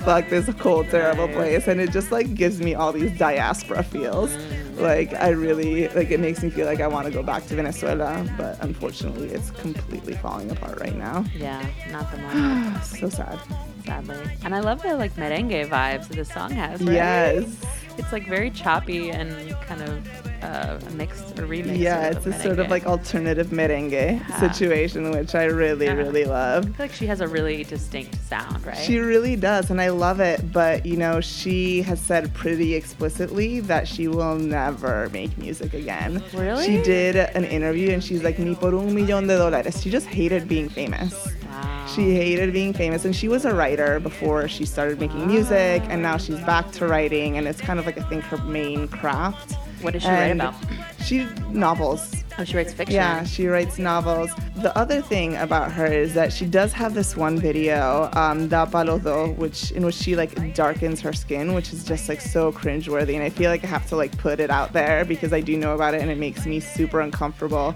fuck 0.00 0.28
this 0.28 0.50
cold, 0.58 0.88
terrible 0.90 1.28
place. 1.28 1.68
And 1.68 1.80
it 1.80 1.92
just 1.92 2.10
like 2.10 2.34
gives 2.34 2.60
me 2.60 2.74
all 2.74 2.92
these 2.92 3.16
diaspora 3.16 3.84
feels. 3.84 4.36
Like, 4.76 5.12
I 5.14 5.28
really, 5.30 5.88
like, 5.88 6.10
it 6.10 6.20
makes 6.20 6.42
me 6.42 6.50
feel 6.50 6.66
like 6.66 6.80
I 6.80 6.86
want 6.86 7.06
to 7.06 7.12
go 7.12 7.22
back 7.22 7.46
to 7.46 7.54
Venezuela. 7.54 8.26
But 8.36 8.58
unfortunately, 8.62 9.28
it's 9.28 9.50
completely 9.50 10.14
falling 10.14 10.50
apart 10.50 10.80
right 10.80 10.96
now. 10.96 11.24
Yeah, 11.36 11.64
not 11.90 12.10
the 12.10 12.18
moment, 12.18 12.84
So 12.84 13.08
sad. 13.08 13.38
sadly. 13.84 14.16
And 14.44 14.54
I 14.54 14.60
love 14.60 14.82
the 14.82 14.96
like 14.96 15.14
merengue 15.16 15.68
vibes 15.68 16.08
that 16.08 16.16
this 16.16 16.30
song 16.30 16.50
has. 16.52 16.80
Right? 16.82 16.94
Yes. 16.94 17.64
It's 17.98 18.12
like 18.12 18.26
very 18.26 18.50
choppy 18.50 19.10
and 19.10 19.30
kind 19.62 19.82
of 19.82 20.06
uh, 20.42 20.78
a 20.86 20.90
mixed 20.92 21.38
or 21.38 21.46
remix. 21.46 21.78
Yeah, 21.78 22.08
it's 22.10 22.26
a 22.26 22.32
sort 22.42 22.58
of 22.58 22.68
like 22.68 22.84
alternative 22.86 23.48
merengue 23.48 23.92
Yeah. 23.92 24.40
situation, 24.40 25.10
which 25.12 25.34
I 25.34 25.44
really, 25.44 25.86
Yeah. 25.86 25.92
really 25.94 26.24
love. 26.24 26.64
I 26.64 26.66
feel 26.66 26.74
like 26.78 26.92
she 26.92 27.06
has 27.06 27.20
a 27.20 27.28
really 27.28 27.62
distinct 27.64 28.16
sound, 28.28 28.64
right? 28.66 28.76
She 28.76 28.98
really 28.98 29.36
does, 29.36 29.70
and 29.70 29.80
I 29.80 29.90
love 29.90 30.18
it. 30.20 30.52
But 30.52 30.84
you 30.84 30.96
know, 30.96 31.20
she 31.20 31.82
has 31.82 32.00
said 32.00 32.32
pretty 32.34 32.74
explicitly 32.74 33.60
that 33.60 33.86
she 33.86 34.08
will 34.08 34.34
never 34.36 35.08
make 35.12 35.36
music 35.38 35.74
again. 35.74 36.22
Really? 36.34 36.64
She 36.66 36.82
did 36.82 37.14
an 37.16 37.44
interview, 37.44 37.90
and 37.90 38.02
she's 38.02 38.22
like, 38.24 38.38
"Ni 38.38 38.54
por 38.54 38.74
un 38.74 38.90
millón 38.94 39.28
de 39.28 39.36
dólares." 39.38 39.80
She 39.82 39.90
just 39.90 40.06
hated 40.08 40.48
being 40.48 40.68
famous. 40.68 41.28
Wow. 41.52 41.86
She 41.86 42.14
hated 42.14 42.52
being 42.52 42.72
famous, 42.72 43.04
and 43.04 43.14
she 43.14 43.28
was 43.28 43.44
a 43.44 43.54
writer 43.54 44.00
before 44.00 44.48
she 44.48 44.64
started 44.64 44.98
making 44.98 45.26
music, 45.26 45.82
and 45.88 46.02
now 46.02 46.16
she's 46.16 46.40
back 46.40 46.70
to 46.72 46.86
writing, 46.86 47.36
and 47.36 47.46
it's 47.46 47.60
kind 47.60 47.78
of 47.78 47.86
like 47.86 47.98
I 47.98 48.02
think 48.02 48.24
her 48.24 48.38
main 48.38 48.88
craft. 48.88 49.54
What 49.82 49.92
does 49.94 50.02
she 50.02 50.08
write 50.08 50.28
about? 50.28 50.54
She 51.04 51.26
novels. 51.50 52.22
Oh, 52.38 52.44
she 52.44 52.56
writes 52.56 52.72
fiction. 52.72 52.94
Yeah, 52.94 53.24
she 53.24 53.46
writes 53.46 53.78
novels. 53.78 54.30
The 54.56 54.76
other 54.78 55.02
thing 55.02 55.36
about 55.36 55.70
her 55.72 55.86
is 55.86 56.14
that 56.14 56.32
she 56.32 56.46
does 56.46 56.72
have 56.72 56.94
this 56.94 57.16
one 57.16 57.38
video, 57.38 58.08
um, 58.14 58.48
Da 58.48 58.64
Palo 58.64 58.98
Do, 58.98 59.32
which 59.32 59.72
in 59.72 59.84
which 59.84 59.96
she 59.96 60.16
like 60.16 60.54
darkens 60.54 61.00
her 61.00 61.12
skin, 61.12 61.52
which 61.52 61.72
is 61.72 61.84
just 61.84 62.08
like 62.08 62.20
so 62.20 62.52
cringeworthy. 62.52 63.14
And 63.14 63.22
I 63.22 63.28
feel 63.30 63.50
like 63.50 63.64
I 63.64 63.66
have 63.66 63.86
to 63.88 63.96
like 63.96 64.16
put 64.18 64.40
it 64.40 64.50
out 64.50 64.72
there 64.72 65.04
because 65.04 65.32
I 65.32 65.40
do 65.40 65.56
know 65.56 65.74
about 65.74 65.94
it 65.94 66.00
and 66.00 66.10
it 66.10 66.18
makes 66.18 66.46
me 66.46 66.60
super 66.60 67.00
uncomfortable. 67.00 67.74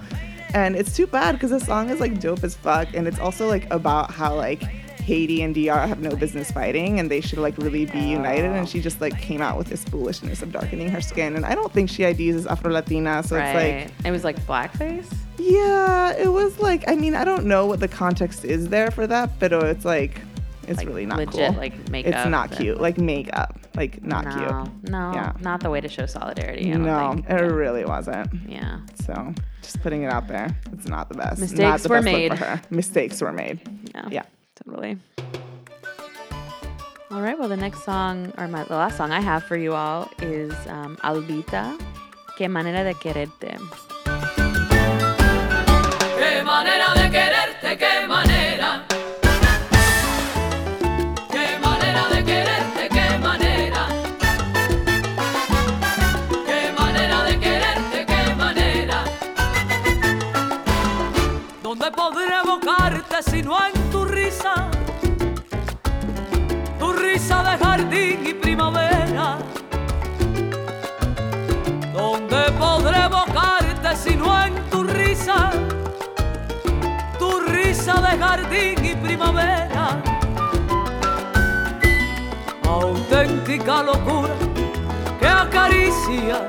And 0.54 0.74
it's 0.76 0.96
too 0.96 1.06
bad 1.06 1.32
because 1.32 1.50
the 1.50 1.61
song 1.61 1.90
is 1.90 2.00
like 2.00 2.20
dope 2.20 2.42
as 2.44 2.54
fuck, 2.54 2.88
and 2.94 3.06
it's 3.06 3.18
also 3.18 3.46
like 3.48 3.70
about 3.70 4.11
how 4.11 4.35
like 4.35 4.62
Haiti 4.62 5.42
and 5.42 5.54
DR 5.54 5.87
have 5.87 6.00
no 6.00 6.16
business 6.16 6.50
fighting 6.50 6.98
and 6.98 7.09
they 7.09 7.20
should 7.20 7.38
like 7.38 7.56
really 7.59 7.87
be 7.87 8.00
united. 8.00 8.46
And 8.50 8.68
she 8.68 8.80
just 8.80 9.00
like 9.00 9.16
came 9.20 9.40
out 9.40 9.56
with 9.56 9.68
this 9.68 9.85
foolishness 9.85 10.42
of 10.42 10.50
darkening 10.50 10.88
her 10.90 11.00
skin. 11.00 11.37
And 11.37 11.46
I 11.46 11.54
don't 11.54 11.72
think 11.72 11.90
she 11.90 12.02
IDs 12.04 12.35
as 12.37 12.46
Afro 12.46 12.72
Latina, 12.72 13.22
so 13.22 13.37
it's 13.37 13.54
like 13.54 13.90
it 14.06 14.11
was 14.11 14.24
like 14.24 14.38
blackface. 14.46 15.06
yeah, 15.38 16.12
it 16.16 16.32
was 16.32 16.59
like 16.59 16.85
I 16.88 16.96
mean 16.96 17.14
I 17.14 17.24
don't 17.24 17.44
know 17.46 17.66
what 17.66 17.78
the 17.80 17.88
context 17.88 18.44
is 18.44 18.68
there 18.68 18.90
for 18.90 19.06
that, 19.06 19.38
but 19.38 19.52
it's 19.52 19.85
like 19.85 20.20
It's 20.66 20.78
Like, 20.78 20.88
really 20.88 21.06
not 21.06 21.18
legit, 21.18 21.50
cool. 21.50 21.56
like, 21.61 21.88
makeup 21.90 22.14
It's 22.14 22.28
not 22.28 22.50
cute. 22.50 22.80
Like 22.80 22.98
makeup. 22.98 23.61
Like 23.76 24.02
not 24.02 24.24
no, 24.24 24.30
cute. 24.72 24.90
no, 24.90 25.12
Yeah. 25.14 25.32
not 25.40 25.61
the 25.61 25.70
way 25.70 25.80
to 25.80 25.88
show 25.88 26.06
solidarity. 26.06 26.68
No, 26.70 27.22
it 27.28 27.35
really 27.35 27.85
wasn't. 27.85 28.28
Yeah. 28.48 28.78
So 29.04 29.32
just 29.66 29.83
putting 29.83 30.02
it 30.02 30.12
out 30.12 30.29
there. 30.29 30.57
It's 30.72 30.87
not 30.87 31.09
the 31.09 31.16
best. 31.16 31.40
not 31.40 31.50
Mistakes 31.50 31.83
the 31.83 31.88
were 31.88 31.96
best 31.96 32.07
look 32.07 32.14
made. 32.14 32.38
For 32.38 32.44
her. 32.44 32.62
Mistakes 32.70 33.20
were 33.20 33.33
made. 33.33 33.61
Yeah. 33.94 34.09
Yeah. 34.11 34.22
Totally. 34.64 34.98
All 37.11 37.20
right. 37.20 37.38
Well, 37.38 37.48
the 37.48 37.57
next 37.57 37.85
song, 37.85 38.33
or 38.38 38.48
my, 38.48 38.64
the 38.64 38.76
last 38.76 38.96
song 38.96 39.11
I 39.11 39.20
have 39.20 39.44
for 39.44 39.57
you 39.57 39.74
all 39.74 40.09
is 40.22 40.52
um, 40.68 40.96
Albita, 41.02 41.79
Qué 42.37 42.50
manera 42.50 42.85
de 42.85 42.92
quererte. 42.94 43.57
Qué 46.18 46.44
manera 46.44 46.92
de 46.94 47.11
quererte, 47.11 47.36
De 67.28 67.58
jardín 67.58 68.24
y 68.24 68.34
primavera. 68.34 69.38
¿Dónde 71.92 72.52
podré 72.56 73.04
evocarte 73.04 73.96
si 73.96 74.14
no 74.14 74.44
en 74.44 74.54
tu 74.70 74.84
risa? 74.84 75.50
Tu 77.18 77.40
risa 77.40 77.94
de 77.94 78.16
jardín 78.16 78.84
y 78.84 78.94
primavera. 78.94 80.00
Auténtica 82.64 83.82
locura 83.82 84.34
que 85.18 85.26
acaricia 85.26 86.48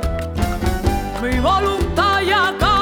mi 1.23 1.39
voluntad 1.39 2.21
y 2.21 2.31
acaba 2.31 2.76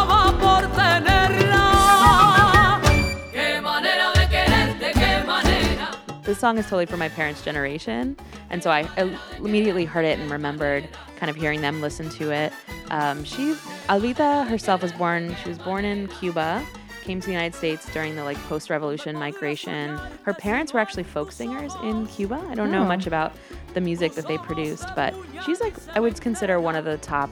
This 6.26 6.40
song 6.40 6.58
is 6.58 6.66
totally 6.66 6.88
for 6.88 6.98
my 6.98 7.08
parents' 7.10 7.44
generation, 7.44 8.18
and 8.50 8.64
so 8.64 8.72
I 8.72 8.90
I 8.98 9.18
immediately 9.38 9.86
heard 9.86 10.06
it 10.06 10.18
and 10.20 10.32
remembered 10.32 10.88
kind 11.18 11.30
of 11.30 11.36
hearing 11.36 11.62
them 11.62 11.82
listen 11.82 12.10
to 12.10 12.32
it. 12.32 12.52
Um, 12.90 13.24
she, 13.24 13.54
Albita 13.90 14.48
herself 14.48 14.82
was 14.82 14.92
born. 14.92 15.36
She 15.44 15.50
was 15.50 15.60
born 15.60 15.86
in 15.86 16.08
Cuba, 16.08 16.66
came 17.04 17.20
to 17.20 17.26
the 17.28 17.32
United 17.32 17.56
States 17.56 17.86
during 17.94 18.16
the 18.16 18.24
like 18.24 18.38
post-revolution 18.50 19.16
migration. 19.18 19.98
Her 20.24 20.34
parents 20.34 20.74
were 20.74 20.80
actually 20.80 21.04
folk 21.04 21.32
singers 21.32 21.74
in 21.84 22.08
Cuba. 22.08 22.44
I 22.50 22.56
don't 22.56 22.72
know 22.72 22.82
Oh. 22.82 22.86
much 22.88 23.06
about 23.06 23.34
the 23.76 23.82
music 23.82 24.14
that 24.14 24.28
they 24.28 24.38
produced, 24.40 24.88
but 24.96 25.14
she's 25.46 25.62
like 25.62 25.76
I 25.96 26.00
would 26.00 26.20
consider 26.20 26.60
one 26.60 26.76
of 26.76 26.86
the 26.86 26.98
top 26.98 27.30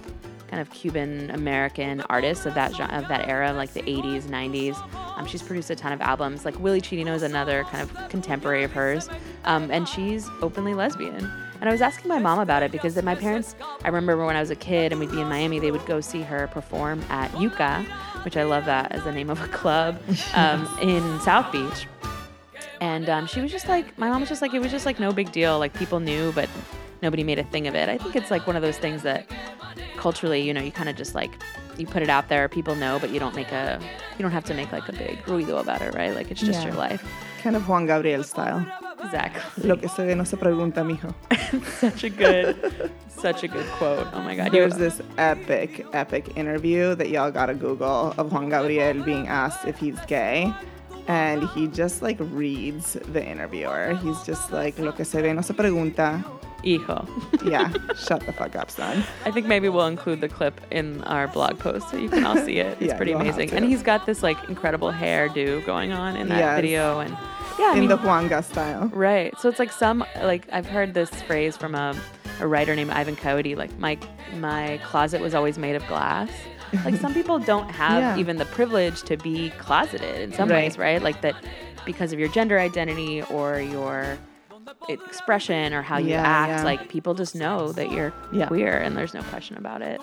kind 0.54 0.62
of 0.62 0.70
Cuban 0.70 1.32
American 1.32 2.02
artists 2.12 2.46
of 2.46 2.54
that 2.54 2.72
gen- 2.76 2.92
of 2.92 3.08
that 3.08 3.28
era, 3.28 3.52
like 3.54 3.74
the 3.74 3.82
80s, 3.82 4.26
90s. 4.26 4.78
Um, 5.18 5.26
she's 5.26 5.42
produced 5.42 5.72
a 5.72 5.76
ton 5.76 5.92
of 5.92 6.00
albums. 6.00 6.46
Like 6.46 6.60
Willie 6.60 6.80
Chirino 6.80 7.16
is 7.16 7.24
another 7.24 7.63
kind 7.63 7.82
of 7.82 8.10
contemporary 8.10 8.63
of 8.63 8.72
hers, 8.72 9.10
um, 9.46 9.72
and 9.72 9.89
she's 9.89 10.30
openly 10.44 10.76
lesbian. 10.76 11.28
And 11.60 11.68
I 11.68 11.72
was 11.72 11.82
asking 11.82 12.08
my 12.08 12.20
mom 12.20 12.38
about 12.38 12.62
it 12.62 12.72
because 12.72 13.02
my 13.02 13.16
parents, 13.16 13.56
I 13.84 13.88
remember 13.88 14.24
when 14.28 14.36
I 14.36 14.42
was 14.42 14.52
a 14.52 14.56
kid 14.56 14.92
and 14.92 15.02
we'd 15.02 15.10
be 15.10 15.22
in 15.22 15.28
Miami, 15.28 15.58
they 15.58 15.72
would 15.72 15.88
go 15.88 16.02
see 16.02 16.22
her 16.22 16.48
perform 16.50 17.02
at 17.10 17.32
Yuca, 17.32 17.84
which 18.24 18.38
I 18.38 18.44
love 18.44 18.66
that 18.66 18.92
as 18.92 19.04
the 19.06 19.12
name 19.12 19.32
of 19.32 19.42
a 19.42 19.48
club 19.48 20.00
um, 20.36 20.70
in 20.84 21.20
South 21.22 21.52
Beach. 21.52 21.88
And 22.80 23.10
um, 23.10 23.26
she 23.26 23.42
was 23.42 23.52
just 23.52 23.68
like, 23.68 23.98
my 23.98 24.08
mom 24.08 24.20
was 24.20 24.30
just 24.30 24.44
like, 24.44 24.54
it 24.54 24.60
was 24.60 24.70
just 24.70 24.86
like 24.86 25.00
no 25.00 25.12
big 25.12 25.32
deal. 25.32 25.58
Like 25.58 25.74
people 25.74 26.00
knew, 26.00 26.32
but 26.34 26.48
nobody 27.04 27.24
made 27.24 27.38
a 27.38 27.44
thing 27.44 27.68
of 27.68 27.76
it. 27.76 27.88
I 27.89 27.98
think 27.98 28.16
it's 28.16 28.32
like 28.32 28.48
one 28.48 28.56
of 28.56 28.62
those 28.63 28.78
things 28.80 29.04
that 29.04 29.28
culturally, 29.98 30.42
you 30.42 30.54
know, 30.54 30.62
you 30.62 30.72
kind 30.72 30.89
of 30.89 30.96
just 30.96 31.13
like, 31.13 31.32
you 31.78 31.86
put 31.86 32.02
it 32.02 32.10
out 32.10 32.30
there, 32.30 32.48
people 32.50 32.76
know, 32.76 32.98
but 33.00 33.10
you 33.12 33.20
don't 33.20 33.36
make 33.36 33.52
a, 33.52 33.80
you 34.18 34.24
don't 34.24 34.32
have 34.32 34.46
to 34.46 34.54
make 34.54 34.72
like 34.72 34.88
a 34.89 34.94
big 34.94 35.18
ruido 35.26 35.60
about 35.60 35.82
it, 35.82 35.94
right? 35.94 36.16
Like 36.16 36.32
it's 36.32 36.42
just 36.42 36.62
Yeah. 36.62 36.68
your 36.70 36.76
life. 36.76 37.04
Kind 37.44 37.56
of 37.56 37.68
Juan 37.68 37.86
Gabriel 37.86 38.24
style. 38.24 38.66
Exactly. 39.04 39.68
Lo 39.68 39.76
que 39.76 39.89
se 39.89 40.06
ve 40.06 40.16
no 40.16 40.24
se 40.24 40.38
pregunta, 40.38 40.84
mijo. 40.86 41.13
such 41.80 42.04
a 42.06 42.10
good, 42.10 42.89
such 43.10 43.44
a 43.44 43.48
good 43.50 43.66
quote. 43.78 44.08
Oh 44.13 44.22
my 44.22 44.34
God. 44.36 44.52
There's 44.52 44.74
You- 44.74 44.80
this 44.89 45.02
epic, 45.18 45.86
epic 45.94 46.38
interview 46.38 46.96
that 46.96 47.10
y'all 47.10 47.30
gotta 47.32 47.54
Google 47.54 48.13
of 48.18 48.32
Juan 48.32 48.50
Gabriel 48.50 49.04
being 49.04 49.28
asked 49.28 49.68
if 49.68 49.78
he's 49.78 50.00
gay. 50.08 50.54
And 51.08 51.44
he 51.50 51.68
just 51.68 52.02
like 52.02 52.18
reads 52.20 52.94
the 53.12 53.22
interviewer. 53.26 53.94
He's 54.02 54.22
just 54.24 54.54
like, 54.54 54.80
lo 54.80 54.94
que 54.94 55.04
se 55.04 55.22
ve 55.22 55.34
no 55.34 55.42
se 55.42 55.54
pregunta. 55.54 56.24
Hijo. 56.63 57.08
Yeah, 57.45 57.71
shut 57.95 58.26
the 58.26 58.34
fuck 58.34 58.56
up, 58.56 58.71
son. 58.71 59.04
I 59.26 59.32
think 59.32 59.45
maybe 59.47 59.69
we'll 59.69 59.88
include 59.88 60.21
the 60.21 60.30
clip 60.30 60.60
in 60.71 61.04
our 61.04 61.28
blog 61.28 61.60
post 61.60 61.89
so 61.89 61.97
you 61.97 62.10
can 62.10 62.26
all 62.26 62.38
see 62.38 62.60
it. 62.60 62.78
It's 62.80 62.82
Yeah, 62.91 62.97
pretty 62.97 63.12
amazing. 63.12 63.52
And 63.52 63.65
he's 63.65 63.84
got 63.84 64.06
this 64.06 64.23
like 64.23 64.38
incredible 64.49 64.91
hairdo 64.91 65.65
going 65.65 65.91
on 65.91 66.15
in 66.15 66.30
that 66.30 66.39
Yes. 66.39 66.56
video. 66.56 66.99
And 66.99 67.12
yeah, 67.60 67.65
I 67.67 67.73
In 67.73 67.80
mean, 67.82 67.89
the 67.89 67.97
Juanga 67.97 68.43
style. 68.43 68.88
Right. 68.93 69.38
So 69.39 69.49
it's 69.49 69.60
like 69.60 69.71
some 69.71 70.04
like 70.21 70.47
I've 70.52 70.65
heard 70.65 70.93
this 70.93 71.10
phrase 71.23 71.56
from 71.58 71.76
a, 71.76 71.95
a 72.39 72.47
writer 72.47 72.76
named 72.76 72.91
Ivan 72.91 73.15
Coyote, 73.15 73.56
like 73.56 73.78
my 73.78 73.97
my 74.38 74.80
closet 74.86 75.21
was 75.21 75.36
always 75.36 75.58
made 75.58 75.76
of 75.76 75.86
glass. 75.88 76.30
Like 76.86 76.95
some 76.95 77.13
people 77.13 77.38
don't 77.52 77.69
have 77.69 78.02
Yeah. 78.02 78.17
even 78.17 78.38
the 78.38 78.45
privilege 78.45 79.04
to 79.04 79.17
be 79.17 79.52
closeted 79.60 80.21
in 80.21 80.34
some 80.34 80.49
Right. 80.49 80.63
ways, 80.63 80.78
right? 80.78 81.02
Like 81.02 81.21
that 81.21 81.36
because 81.86 82.13
of 82.13 82.19
your 82.19 82.30
gender 82.30 82.58
identity 82.60 83.21
or 83.23 83.60
your 83.60 84.17
expression 84.89 85.73
or 85.73 85.82
how 85.82 85.97
you 85.97 86.10
Yeah, 86.10 86.21
act, 86.26 86.49
yeah. 86.49 86.63
like 86.63 86.89
people 86.89 87.13
just 87.13 87.36
know 87.36 87.71
that 87.73 87.91
you're 87.91 88.13
Yeah. 88.32 88.47
queer 88.47 88.78
and 88.78 88.95
there's 88.97 89.13
no 89.13 89.21
question 89.23 89.58
about 89.58 89.82
it. 89.82 89.99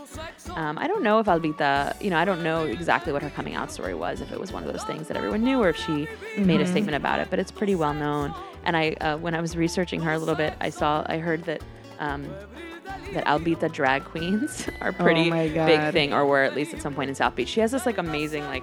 Um, 0.56 0.78
I 0.78 0.86
don't 0.88 1.02
know 1.02 1.18
if 1.18 1.26
Albita, 1.26 2.00
you 2.02 2.10
know, 2.10 2.16
I 2.18 2.24
don't 2.24 2.42
know 2.42 2.64
exactly 2.64 3.12
what 3.12 3.22
her 3.22 3.30
coming 3.30 3.54
out 3.54 3.70
story 3.70 3.94
was, 3.94 4.20
if 4.20 4.32
it 4.32 4.40
was 4.40 4.52
one 4.52 4.64
of 4.64 4.72
those 4.72 4.84
things 4.84 5.08
that 5.08 5.16
everyone 5.16 5.42
knew 5.42 5.60
or 5.62 5.68
if 5.70 5.76
she 5.76 6.06
made 6.38 6.60
a 6.60 6.64
Mm-hmm. 6.64 6.70
statement 6.72 6.96
about 6.96 7.18
it, 7.18 7.28
but 7.30 7.38
it's 7.38 7.50
pretty 7.52 7.74
well 7.74 7.94
known. 7.94 8.34
And 8.64 8.76
I, 8.76 8.90
uh, 9.00 9.16
when 9.18 9.34
I 9.34 9.40
was 9.40 9.56
researching 9.56 10.00
her 10.02 10.12
a 10.12 10.18
little 10.18 10.34
bit, 10.34 10.54
I 10.60 10.70
saw, 10.70 11.04
I 11.06 11.18
heard 11.18 11.44
that. 11.44 11.62
Um, 11.98 12.26
that 13.12 13.24
Albita 13.26 13.72
drag 13.72 14.04
queens 14.04 14.68
are 14.80 14.92
pretty 14.92 15.30
Oh 15.32 15.66
big 15.66 15.92
thing, 15.92 16.12
or 16.12 16.24
were 16.26 16.42
at 16.42 16.54
least 16.54 16.72
at 16.74 16.80
some 16.82 16.94
point 16.94 17.08
in 17.08 17.14
South 17.16 17.34
Beach. 17.34 17.48
She 17.48 17.60
has 17.60 17.72
this 17.72 17.84
like 17.86 17.98
amazing 17.98 18.44
like 18.46 18.62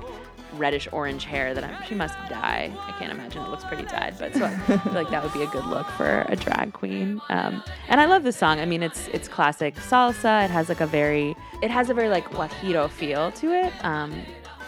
reddish 0.58 0.88
orange 0.92 1.26
hair 1.26 1.54
that 1.54 1.64
I'm, 1.64 1.84
she 1.86 1.96
must 1.96 2.16
dye. 2.30 2.72
I 2.88 2.92
can't 2.94 3.12
imagine 3.12 3.44
it 3.44 3.50
looks 3.50 3.64
pretty 3.64 3.84
dyed, 3.84 4.16
but 4.20 4.34
so 4.34 4.46
I 4.46 4.56
feel 4.80 4.94
like 4.94 5.10
that 5.10 5.24
would 5.24 5.34
be 5.34 5.44
a 5.44 5.48
good 5.48 5.66
look 5.66 5.88
for 5.92 6.26
a 6.28 6.36
drag 6.36 6.74
queen. 6.74 7.22
Um, 7.30 7.64
and 7.88 8.02
I 8.02 8.06
love 8.06 8.24
this 8.24 8.38
song. 8.38 8.60
I 8.60 8.66
mean, 8.66 8.84
it's 8.84 9.08
it's 9.10 9.28
classic 9.28 9.76
salsa. 9.76 10.46
It 10.46 10.52
has 10.52 10.70
like 10.70 10.82
a 10.82 10.88
very 10.88 11.36
it 11.62 11.72
has 11.72 11.90
a 11.90 11.94
very 11.94 12.10
like 12.10 12.26
guajiro 12.32 12.90
feel 12.90 13.32
to 13.34 13.54
it. 13.54 13.74
Um, 13.84 14.14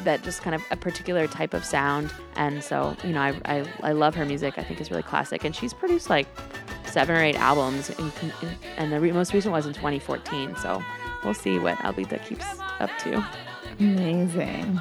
that 0.04 0.23
just 0.23 0.41
kind 0.41 0.56
of 0.56 0.63
a 0.71 0.78
particular 0.78 1.28
type 1.28 1.54
of 1.54 1.65
sound, 1.65 2.13
and 2.36 2.63
so 2.63 2.95
you 3.04 3.12
know, 3.12 3.19
I, 3.19 3.41
I, 3.45 3.65
I 3.84 3.91
love 3.91 4.15
her 4.15 4.25
music. 4.25 4.58
I 4.58 4.63
think 4.63 4.80
is 4.80 4.89
really 4.89 5.04
classic, 5.04 5.43
and 5.43 5.54
she's 5.54 5.73
produced 5.73 6.10
like 6.10 6.28
seven 6.86 7.15
or 7.15 7.21
eight 7.21 7.36
albums, 7.36 7.89
in, 7.91 8.12
in, 8.21 8.49
and 8.78 8.91
the 8.91 8.99
re- 8.99 9.12
most 9.12 9.34
recent 9.34 9.54
was 9.54 9.65
in 9.65 9.73
2014. 9.73 10.56
So 10.56 10.82
we'll 11.23 11.34
see 11.34 11.60
what 11.60 11.78
Albita 11.80 12.23
keeps 12.25 12.45
up 12.80 12.89
to. 12.99 13.25
Amazing. 13.80 14.80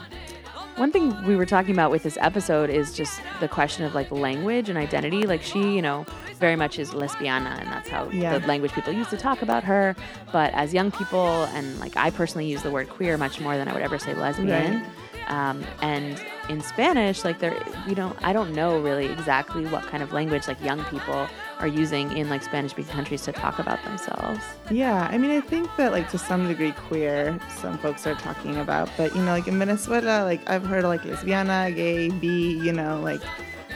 One 0.78 0.92
thing 0.92 1.24
we 1.26 1.34
were 1.34 1.44
talking 1.44 1.72
about 1.72 1.90
with 1.90 2.04
this 2.04 2.16
episode 2.20 2.70
is 2.70 2.92
just 2.94 3.20
the 3.40 3.48
question 3.48 3.84
of 3.84 3.96
like 3.96 4.10
language 4.12 4.68
and 4.68 4.78
identity. 4.78 5.22
Like 5.26 5.42
she, 5.42 5.58
you 5.74 5.82
know, 5.82 6.06
very 6.38 6.54
much 6.54 6.78
is 6.78 6.90
lesbiana, 6.90 7.58
and 7.60 7.66
that's 7.68 7.88
how 7.88 8.08
Yeah. 8.10 8.38
the 8.38 8.46
language 8.46 8.70
people 8.72 8.92
use 8.92 9.08
to 9.08 9.16
talk 9.16 9.42
about 9.42 9.64
her. 9.64 9.96
But 10.32 10.54
as 10.54 10.72
young 10.72 10.92
people, 10.92 11.44
and 11.54 11.78
like 11.80 11.96
I 11.96 12.10
personally 12.10 12.46
use 12.46 12.62
the 12.62 12.70
word 12.70 12.88
queer 12.88 13.18
much 13.18 13.40
more 13.40 13.56
than 13.56 13.66
I 13.66 13.72
would 13.72 13.82
ever 13.82 13.98
say 13.98 14.14
lesbian. 14.14 14.84
Um, 15.26 15.64
and 15.82 16.18
in 16.48 16.60
Spanish, 16.62 17.24
like 17.24 17.40
there, 17.40 17.60
you 17.88 17.94
don't, 17.96 18.16
I 18.24 18.32
don't 18.32 18.54
know 18.54 18.80
really 18.80 19.06
exactly 19.06 19.66
what 19.66 19.82
kind 19.84 20.02
of 20.02 20.12
language 20.12 20.46
like 20.48 20.62
young 20.62 20.82
people 20.84 21.26
are 21.60 21.66
using 21.66 22.16
in 22.16 22.28
like 22.28 22.42
Spanish-speaking 22.42 22.92
countries 22.92 23.22
to 23.22 23.32
talk 23.32 23.58
about 23.58 23.82
themselves. 23.84 24.40
Yeah, 24.70 25.08
I 25.10 25.18
mean, 25.18 25.30
I 25.30 25.40
think 25.40 25.68
that 25.76 25.92
like 25.92 26.10
to 26.10 26.18
some 26.18 26.48
degree, 26.48 26.72
queer, 26.72 27.38
some 27.56 27.78
folks 27.78 28.06
are 28.06 28.14
talking 28.14 28.56
about, 28.56 28.90
but 28.96 29.14
you 29.14 29.22
know, 29.22 29.32
like 29.32 29.48
in 29.48 29.58
Venezuela, 29.58 30.24
like 30.24 30.48
I've 30.48 30.64
heard 30.64 30.84
like 30.84 31.02
lesbiana, 31.02 31.74
gay, 31.74 32.08
bi, 32.08 32.64
you 32.64 32.72
know, 32.72 33.00
like 33.00 33.22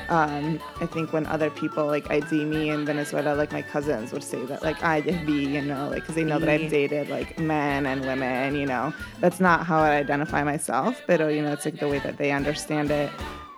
um, 0.08 0.60
I 0.80 0.86
think 0.86 1.12
when 1.12 1.26
other 1.26 1.50
people 1.50 1.86
like 1.86 2.10
ID 2.10 2.44
me 2.44 2.70
in 2.70 2.84
Venezuela, 2.84 3.34
like 3.34 3.52
my 3.52 3.62
cousins 3.62 4.12
would 4.12 4.22
say 4.22 4.44
that 4.46 4.62
like 4.62 4.82
I 4.82 5.00
just 5.00 5.24
be, 5.24 5.44
you 5.46 5.62
know, 5.62 5.88
like 5.88 6.02
because 6.02 6.14
they 6.14 6.24
know 6.24 6.38
that 6.38 6.48
I've 6.48 6.70
dated 6.70 7.08
like 7.08 7.38
men 7.38 7.86
and 7.86 8.04
women, 8.04 8.54
you 8.54 8.66
know, 8.66 8.92
that's 9.20 9.40
not 9.40 9.64
how 9.64 9.78
I 9.78 9.96
identify 9.96 10.44
myself, 10.44 11.00
but 11.06 11.20
uh, 11.20 11.28
you 11.28 11.42
know, 11.42 11.52
it's 11.52 11.64
like 11.64 11.78
the 11.78 11.88
way 11.88 11.98
that 12.00 12.18
they 12.18 12.32
understand 12.32 12.90
it. 12.90 13.10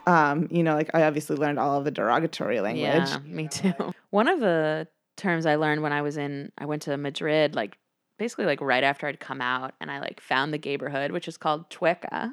Um, 0.07 0.49
you 0.51 0.63
know, 0.63 0.75
like 0.75 0.91
I 0.95 1.03
obviously 1.03 1.37
learned 1.37 1.59
all 1.59 1.79
of 1.79 1.85
the 1.85 1.91
derogatory 1.91 2.61
language. 2.61 3.09
Yeah, 3.09 3.19
me 3.27 3.49
too. 3.49 3.94
One 4.15 4.29
of 4.29 4.39
the 4.39 4.87
terms 5.17 5.45
I 5.45 5.57
learned 5.57 5.83
when 5.83 5.93
I 5.93 6.01
was 6.01 6.17
in, 6.17 6.53
I 6.57 6.67
went 6.67 6.83
to 6.83 6.97
Madrid, 6.97 7.57
like 7.57 7.79
basically 8.17 8.45
like 8.45 8.61
right 8.61 8.85
after 8.85 9.09
I'd 9.09 9.19
come 9.19 9.41
out, 9.41 9.75
and 9.81 9.91
I 9.91 9.99
like 9.99 10.21
found 10.21 10.55
the 10.55 10.59
neighborhood, 10.59 11.11
which 11.11 11.27
is 11.27 11.37
called 11.37 11.69
Chueca. 11.69 12.33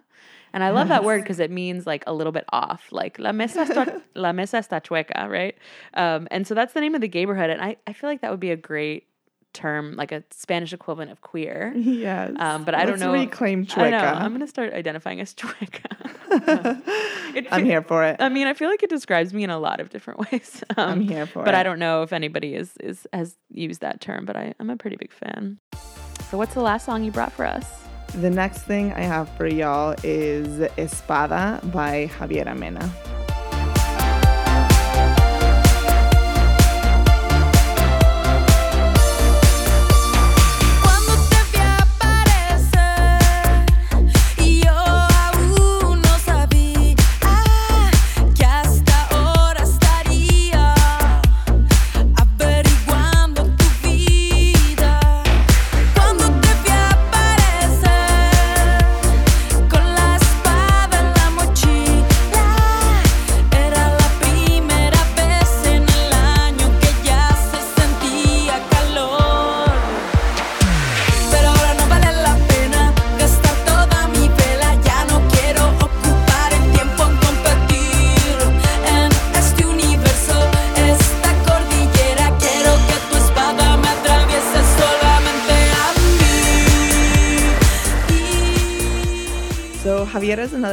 And 0.54 0.63
I 0.63 0.70
love 0.70 0.89
that 0.89 1.04
word 1.04 1.24
because 1.24 1.39
it 1.39 1.50
means 1.50 1.88
like 1.88 2.04
a 2.06 2.13
little 2.13 2.32
bit 2.32 2.46
off, 2.50 2.89
like 2.91 3.17
la 3.17 3.32
mesa 3.32 3.65
está, 3.65 4.00
la 4.13 4.32
mesa 4.32 4.60
está 4.60 4.80
chueca, 4.80 5.28
right? 5.28 5.58
Um, 5.96 6.28
and 6.30 6.46
so 6.46 6.54
that's 6.54 6.74
the 6.74 6.82
name 6.82 6.94
of 6.94 7.02
the 7.02 7.08
neighborhood. 7.08 7.50
And 7.50 7.60
I, 7.60 7.78
I 7.88 7.94
feel 7.94 8.12
like 8.12 8.22
that 8.22 8.30
would 8.30 8.39
be 8.39 8.52
a 8.52 8.56
great 8.56 9.08
term, 9.54 9.96
like 9.96 10.12
a 10.12 10.24
Spanish 10.32 10.74
equivalent 10.74 11.12
of 11.12 11.22
queer. 11.22 11.74
Yes. 11.92 12.32
Um, 12.40 12.64
but 12.64 12.74
I 12.74 12.86
don't 12.86 13.00
know. 13.00 13.12
Reclaim 13.12 13.68
I 13.76 13.90
know. 13.90 13.98
I'm 13.98 14.32
gonna 14.32 14.48
start 14.48 14.74
identifying 14.74 15.20
as 15.20 15.34
chueca. 15.34 16.82
It 17.36 17.48
I'm 17.52 17.64
here 17.66 17.82
for 17.82 18.04
it. 18.04 18.18
I 18.20 18.30
mean, 18.30 18.48
I 18.48 18.54
feel 18.54 18.70
like 18.70 18.84
it 18.84 18.90
describes 18.90 19.34
me 19.34 19.44
in 19.44 19.50
a 19.50 19.60
lot 19.60 19.80
of 19.80 19.90
different 19.90 20.20
ways. 20.32 20.64
Um, 20.78 20.90
I'm 20.90 21.02
here 21.02 21.26
for 21.26 21.44
but 21.44 21.54
it. 21.54 21.58
I 21.58 21.64
don't 21.64 21.80
know 21.80 22.04
if 22.04 22.12
anybody 22.14 22.56
is 22.56 22.72
is 22.80 23.08
has 23.14 23.36
used 23.50 23.82
that 23.82 24.02
term. 24.02 24.26
But 24.26 24.36
I, 24.36 24.54
I'm 24.60 24.70
a 24.70 24.78
pretty 24.78 24.96
big 24.98 25.12
fan. 25.12 25.60
So, 26.30 26.38
what's 26.38 26.54
the 26.54 26.62
last 26.62 26.86
song 26.86 27.04
you 27.04 27.12
brought 27.12 27.32
for 27.32 27.46
us? 27.46 27.66
The 28.16 28.30
next 28.30 28.64
thing 28.64 28.92
I 28.94 29.02
have 29.02 29.30
for 29.38 29.48
y'all 29.48 29.96
is 30.04 30.60
Espada 30.78 31.62
by 31.72 32.10
Javiera 32.18 32.58
Mena. 32.58 32.92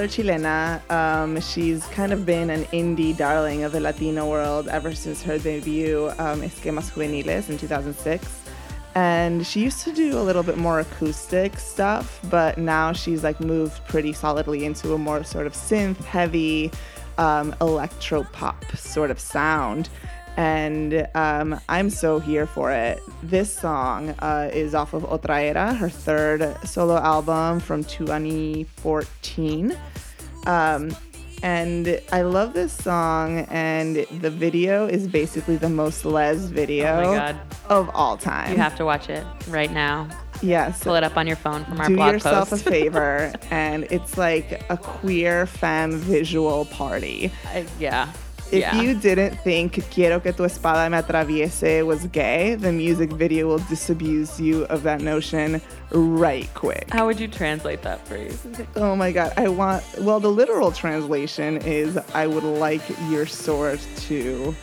Chilena. 0.08 0.80
Um, 0.90 1.40
she's 1.40 1.86
kind 1.88 2.12
of 2.12 2.26
been 2.26 2.50
an 2.50 2.64
indie 2.66 3.16
darling 3.16 3.62
of 3.62 3.72
the 3.72 3.80
Latino 3.80 4.28
world 4.28 4.66
ever 4.68 4.94
since 4.94 5.22
her 5.22 5.38
debut, 5.38 6.10
um, 6.18 6.42
Esquemas 6.42 6.90
Juveniles, 6.90 7.48
in 7.48 7.58
2006. 7.58 8.26
And 8.94 9.46
she 9.46 9.60
used 9.60 9.84
to 9.84 9.92
do 9.92 10.18
a 10.18 10.22
little 10.22 10.42
bit 10.42 10.58
more 10.58 10.80
acoustic 10.80 11.58
stuff, 11.58 12.18
but 12.30 12.58
now 12.58 12.92
she's 12.92 13.22
like 13.22 13.38
moved 13.38 13.86
pretty 13.86 14.12
solidly 14.12 14.64
into 14.64 14.94
a 14.94 14.98
more 14.98 15.22
sort 15.22 15.46
of 15.46 15.52
synth 15.52 15.98
heavy, 15.98 16.72
um, 17.18 17.54
electro 17.60 18.24
pop 18.24 18.64
sort 18.76 19.10
of 19.10 19.20
sound. 19.20 19.88
And 20.38 21.08
um, 21.16 21.60
I'm 21.68 21.90
so 21.90 22.20
here 22.20 22.46
for 22.46 22.70
it. 22.70 23.00
This 23.24 23.52
song 23.52 24.10
uh, 24.20 24.48
is 24.52 24.72
off 24.72 24.94
of 24.94 25.02
Otra 25.02 25.42
Era, 25.42 25.74
her 25.74 25.88
third 25.88 26.56
solo 26.64 26.96
album 26.96 27.58
from 27.58 27.82
2014. 27.82 29.76
Um, 30.46 30.94
and 31.42 32.00
I 32.12 32.22
love 32.22 32.52
this 32.52 32.72
song, 32.72 33.40
and 33.50 33.96
the 34.20 34.30
video 34.30 34.86
is 34.86 35.08
basically 35.08 35.56
the 35.56 35.68
most 35.68 36.04
les 36.04 36.46
video 36.46 37.02
Oh 37.68 37.76
of 37.80 37.90
all 37.92 38.16
time. 38.16 38.52
You 38.52 38.58
have 38.58 38.76
to 38.76 38.84
watch 38.84 39.08
it 39.10 39.24
right 39.48 39.72
now. 39.72 40.08
yes. 40.40 40.84
Pull 40.84 40.94
it 40.94 41.02
up 41.02 41.16
on 41.16 41.26
your 41.26 41.36
phone 41.36 41.64
from 41.64 41.80
our 41.80 41.86
blog. 41.86 41.88
Do 41.88 41.96
blog 41.96 42.12
yourself 42.12 42.50
post. 42.50 42.64
a 42.66 42.70
favor, 42.76 43.32
and 43.50 43.84
it's 43.90 44.16
like 44.16 44.62
a 44.70 44.76
queer 44.76 45.46
femme 45.46 45.92
visual 45.96 46.64
party. 46.66 47.32
I- 47.46 47.66
yeah. 47.80 48.12
If 48.50 48.60
yeah. 48.60 48.80
you 48.80 48.94
didn't 48.94 49.36
think 49.36 49.84
Quiero 49.90 50.20
que 50.20 50.32
tu 50.32 50.44
espada 50.44 50.90
me 50.90 50.96
atraviese 50.96 51.84
was 51.84 52.06
gay, 52.06 52.54
the 52.54 52.72
music 52.72 53.10
video 53.10 53.46
will 53.46 53.58
disabuse 53.58 54.40
you 54.40 54.64
of 54.64 54.82
that 54.84 55.02
notion 55.02 55.60
right 55.90 56.48
quick. 56.54 56.88
How 56.90 57.04
would 57.06 57.20
you 57.20 57.28
translate 57.28 57.82
that 57.82 58.06
phrase? 58.08 58.46
Oh 58.74 58.96
my 58.96 59.12
god, 59.12 59.34
I 59.36 59.48
want. 59.48 59.84
Well, 59.98 60.18
the 60.18 60.30
literal 60.30 60.72
translation 60.72 61.58
is 61.58 61.98
I 62.14 62.26
would 62.26 62.44
like 62.44 62.82
your 63.10 63.26
sword 63.26 63.80
to 64.08 64.54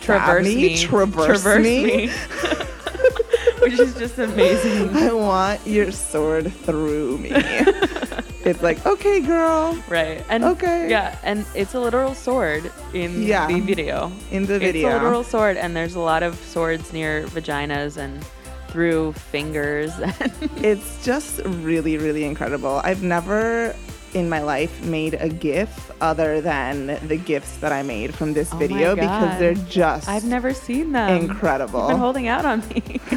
Traverse 0.00 0.46
me, 0.46 0.54
me. 0.56 0.76
traverse, 0.78 1.44
me. 1.62 2.08
Which 3.60 3.78
is 3.78 3.94
just 3.96 4.18
amazing. 4.18 4.88
I 4.96 5.12
want 5.12 5.66
your 5.66 5.92
sword 5.92 6.50
through 6.50 7.18
me. 7.18 7.30
it's 8.44 8.62
like, 8.62 8.84
okay, 8.86 9.20
girl, 9.20 9.76
Right. 9.88 10.24
And 10.28 10.44
Okay. 10.44 10.88
Yeah, 10.90 11.16
and 11.22 11.44
it's 11.54 11.74
a 11.74 11.80
literal 11.80 12.14
sword 12.14 12.70
in 12.94 13.22
Yeah. 13.22 13.46
the 13.46 13.60
video. 13.60 14.12
in 14.30 14.46
the 14.46 14.58
video. 14.58 14.88
It's 14.88 14.94
a 14.94 14.98
literal 14.98 15.24
sword, 15.24 15.56
and 15.56 15.74
there's 15.76 15.94
a 15.94 16.00
lot 16.00 16.22
of 16.22 16.36
swords 16.36 16.92
near 16.92 17.24
vaginas 17.26 17.96
and 17.96 18.24
through 18.68 19.12
fingers. 19.32 19.90
It's 20.62 21.04
just 21.04 21.40
really, 21.44 21.96
really 21.98 22.24
incredible. 22.24 22.80
I've 22.84 23.02
never 23.02 23.74
in 24.18 24.28
my 24.28 24.40
life 24.40 24.82
made 24.84 25.14
a 25.14 25.28
GIF 25.28 25.90
other 26.00 26.40
than 26.40 26.98
the 27.08 27.16
GIFs 27.16 27.56
that 27.58 27.72
I 27.72 27.82
made 27.82 28.14
from 28.14 28.32
this 28.34 28.52
Oh 28.52 28.56
video 28.58 28.94
because 28.94 29.38
they're 29.38 29.54
just 29.54 30.08
I've 30.08 30.24
never 30.24 30.52
seen 30.52 30.92
them. 30.92 31.08
incredible. 31.22 31.80
You've 31.80 31.88
been 31.90 31.98
holding 31.98 32.28
out 32.28 32.44
on 32.44 32.60
me. 32.68 33.00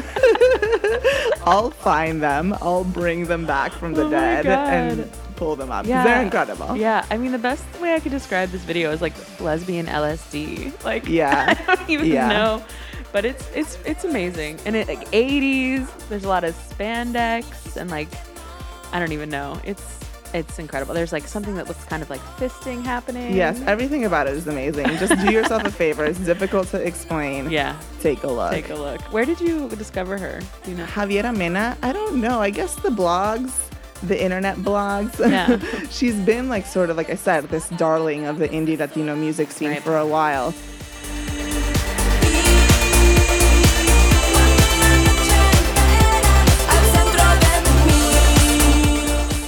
I'll 1.44 1.70
find 1.70 2.22
them. 2.22 2.54
I'll 2.60 2.84
bring 2.84 3.26
them 3.26 3.46
back 3.46 3.72
from 3.72 3.94
the 3.94 4.04
Oh 4.06 4.10
dead 4.10 4.46
and 4.46 5.10
pull 5.36 5.56
them 5.56 5.70
up. 5.70 5.86
Yeah. 5.86 6.04
They're 6.04 6.22
incredible. 6.22 6.76
yeah, 6.76 7.04
I 7.10 7.16
mean 7.18 7.32
the 7.32 7.38
best 7.38 7.64
way 7.80 7.94
I 7.94 8.00
could 8.00 8.12
describe 8.12 8.50
this 8.50 8.62
video 8.62 8.90
is 8.92 9.00
like 9.02 9.14
lesbian 9.40 9.86
LSD. 9.86 10.84
Like 10.84 11.06
Yeah. 11.20 11.54
I 11.68 11.76
don't 11.76 11.90
even 11.90 12.06
Yeah. 12.06 12.28
know. 12.28 12.64
But 13.12 13.24
it's 13.24 13.46
it's 13.54 13.78
it's 13.84 14.04
amazing. 14.04 14.58
And 14.64 14.74
it 14.76 14.88
like 14.88 15.10
80s, 15.10 15.86
there's 16.08 16.24
a 16.24 16.28
lot 16.28 16.44
of 16.44 16.54
spandex 16.54 17.76
and 17.76 17.90
like 17.90 18.08
I 18.92 18.98
don't 18.98 19.12
even 19.12 19.28
know. 19.30 19.60
It's 19.64 19.98
it's 20.34 20.58
incredible. 20.58 20.94
There's 20.94 21.12
like 21.12 21.26
something 21.26 21.54
that 21.56 21.68
looks 21.68 21.84
kind 21.84 22.02
of 22.02 22.10
like 22.10 22.20
fisting 22.38 22.84
happening. 22.84 23.34
Yes, 23.34 23.60
everything 23.66 24.04
about 24.04 24.26
it 24.26 24.34
is 24.34 24.46
amazing. 24.46 24.86
Just 24.98 25.18
do 25.24 25.32
yourself 25.32 25.64
a 25.64 25.70
favor. 25.70 26.04
It's 26.04 26.18
difficult 26.20 26.68
to 26.68 26.78
explain. 26.84 27.50
Yeah. 27.50 27.78
Take 28.00 28.22
a 28.24 28.28
look. 28.28 28.50
Take 28.52 28.70
a 28.70 28.74
look. 28.74 29.00
Where 29.12 29.24
did 29.24 29.40
you 29.40 29.68
discover 29.70 30.18
her? 30.18 30.40
Do 30.64 30.70
you 30.70 30.76
know? 30.76 30.86
Javiera 30.86 31.36
Mena, 31.36 31.76
I 31.82 31.92
don't 31.92 32.20
know. 32.20 32.40
I 32.40 32.50
guess 32.50 32.74
the 32.76 32.88
blogs, 32.90 33.52
the 34.02 34.20
internet 34.20 34.56
blogs. 34.58 35.18
Yeah. 35.18 35.58
She's 35.90 36.16
been 36.16 36.48
like 36.48 36.66
sort 36.66 36.90
of 36.90 36.96
like 36.96 37.10
I 37.10 37.14
said, 37.14 37.44
this 37.44 37.68
darling 37.70 38.26
of 38.26 38.38
the 38.38 38.48
indie 38.48 38.78
Latino 38.78 39.14
music 39.14 39.50
scene 39.50 39.68
Right. 39.70 39.82
for 39.82 39.96
a 39.98 40.06
while. 40.06 40.52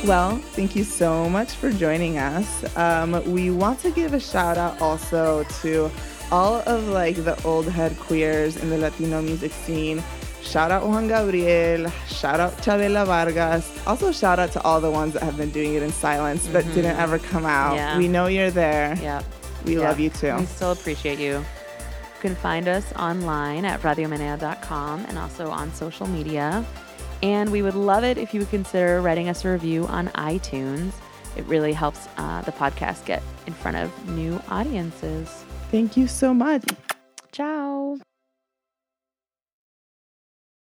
Well, 0.04 0.36
thank 0.52 0.76
you 0.76 0.84
so 0.84 1.30
much 1.30 1.52
for 1.52 1.70
joining 1.72 2.18
us. 2.18 2.76
Um, 2.76 3.22
we 3.32 3.50
want 3.50 3.78
to 3.80 3.90
give 3.90 4.12
a 4.12 4.20
shout 4.20 4.58
out 4.58 4.80
also 4.82 5.44
to 5.62 5.90
all 6.30 6.56
of 6.66 6.88
like 6.88 7.16
the 7.16 7.42
old 7.44 7.66
head 7.68 7.98
queers 7.98 8.56
in 8.58 8.68
the 8.68 8.76
Latino 8.76 9.22
music 9.22 9.52
scene. 9.52 10.02
Shout 10.42 10.70
out 10.70 10.86
Juan 10.86 11.08
Gabriel, 11.08 11.90
shout 12.06 12.38
out 12.38 12.52
Chavela 12.58 13.06
Vargas. 13.06 13.66
Also 13.86 14.12
shout 14.12 14.38
out 14.38 14.52
to 14.52 14.60
all 14.62 14.78
the 14.78 14.90
ones 14.90 15.14
that 15.14 15.22
have 15.22 15.38
been 15.38 15.50
doing 15.50 15.74
it 15.74 15.82
in 15.82 15.90
silence 15.90 16.46
but 16.48 16.64
didn't 16.74 16.98
ever 16.98 17.18
come 17.18 17.46
out. 17.46 17.70
Mm-hmm. 17.70 17.76
Yeah. 17.76 17.98
We 17.98 18.08
know 18.08 18.26
you're 18.26 18.50
there. 18.50 18.98
Yeah. 19.00 19.22
We 19.64 19.76
Yeah. 19.76 19.88
love 19.88 19.98
you 20.00 20.10
too. 20.10 20.36
We 20.36 20.44
still 20.44 20.72
appreciate 20.72 21.18
you. 21.18 21.32
You 21.38 22.20
can 22.20 22.36
find 22.36 22.68
us 22.68 22.92
online 22.98 23.64
at 23.64 23.80
radiomenea.com 23.80 25.06
and 25.08 25.18
also 25.18 25.48
on 25.50 25.72
social 25.72 26.06
media. 26.06 26.62
And 27.22 27.50
we 27.50 27.62
would 27.62 27.74
love 27.74 28.04
it 28.04 28.18
if 28.18 28.34
you 28.34 28.40
would 28.40 28.50
consider 28.50 29.00
writing 29.00 29.28
us 29.28 29.44
a 29.44 29.50
review 29.50 29.86
on 29.86 30.08
iTunes. 30.08 30.92
It 31.36 31.44
really 31.46 31.72
helps 31.72 32.06
uh, 32.16 32.42
the 32.42 32.52
podcast 32.52 33.04
get 33.04 33.22
in 33.46 33.52
front 33.52 33.76
of 33.76 34.08
new 34.10 34.40
audiences. 34.48 35.44
Thank 35.70 35.96
you 35.96 36.06
so 36.06 36.32
much. 36.32 36.64
Ciao. 37.32 37.98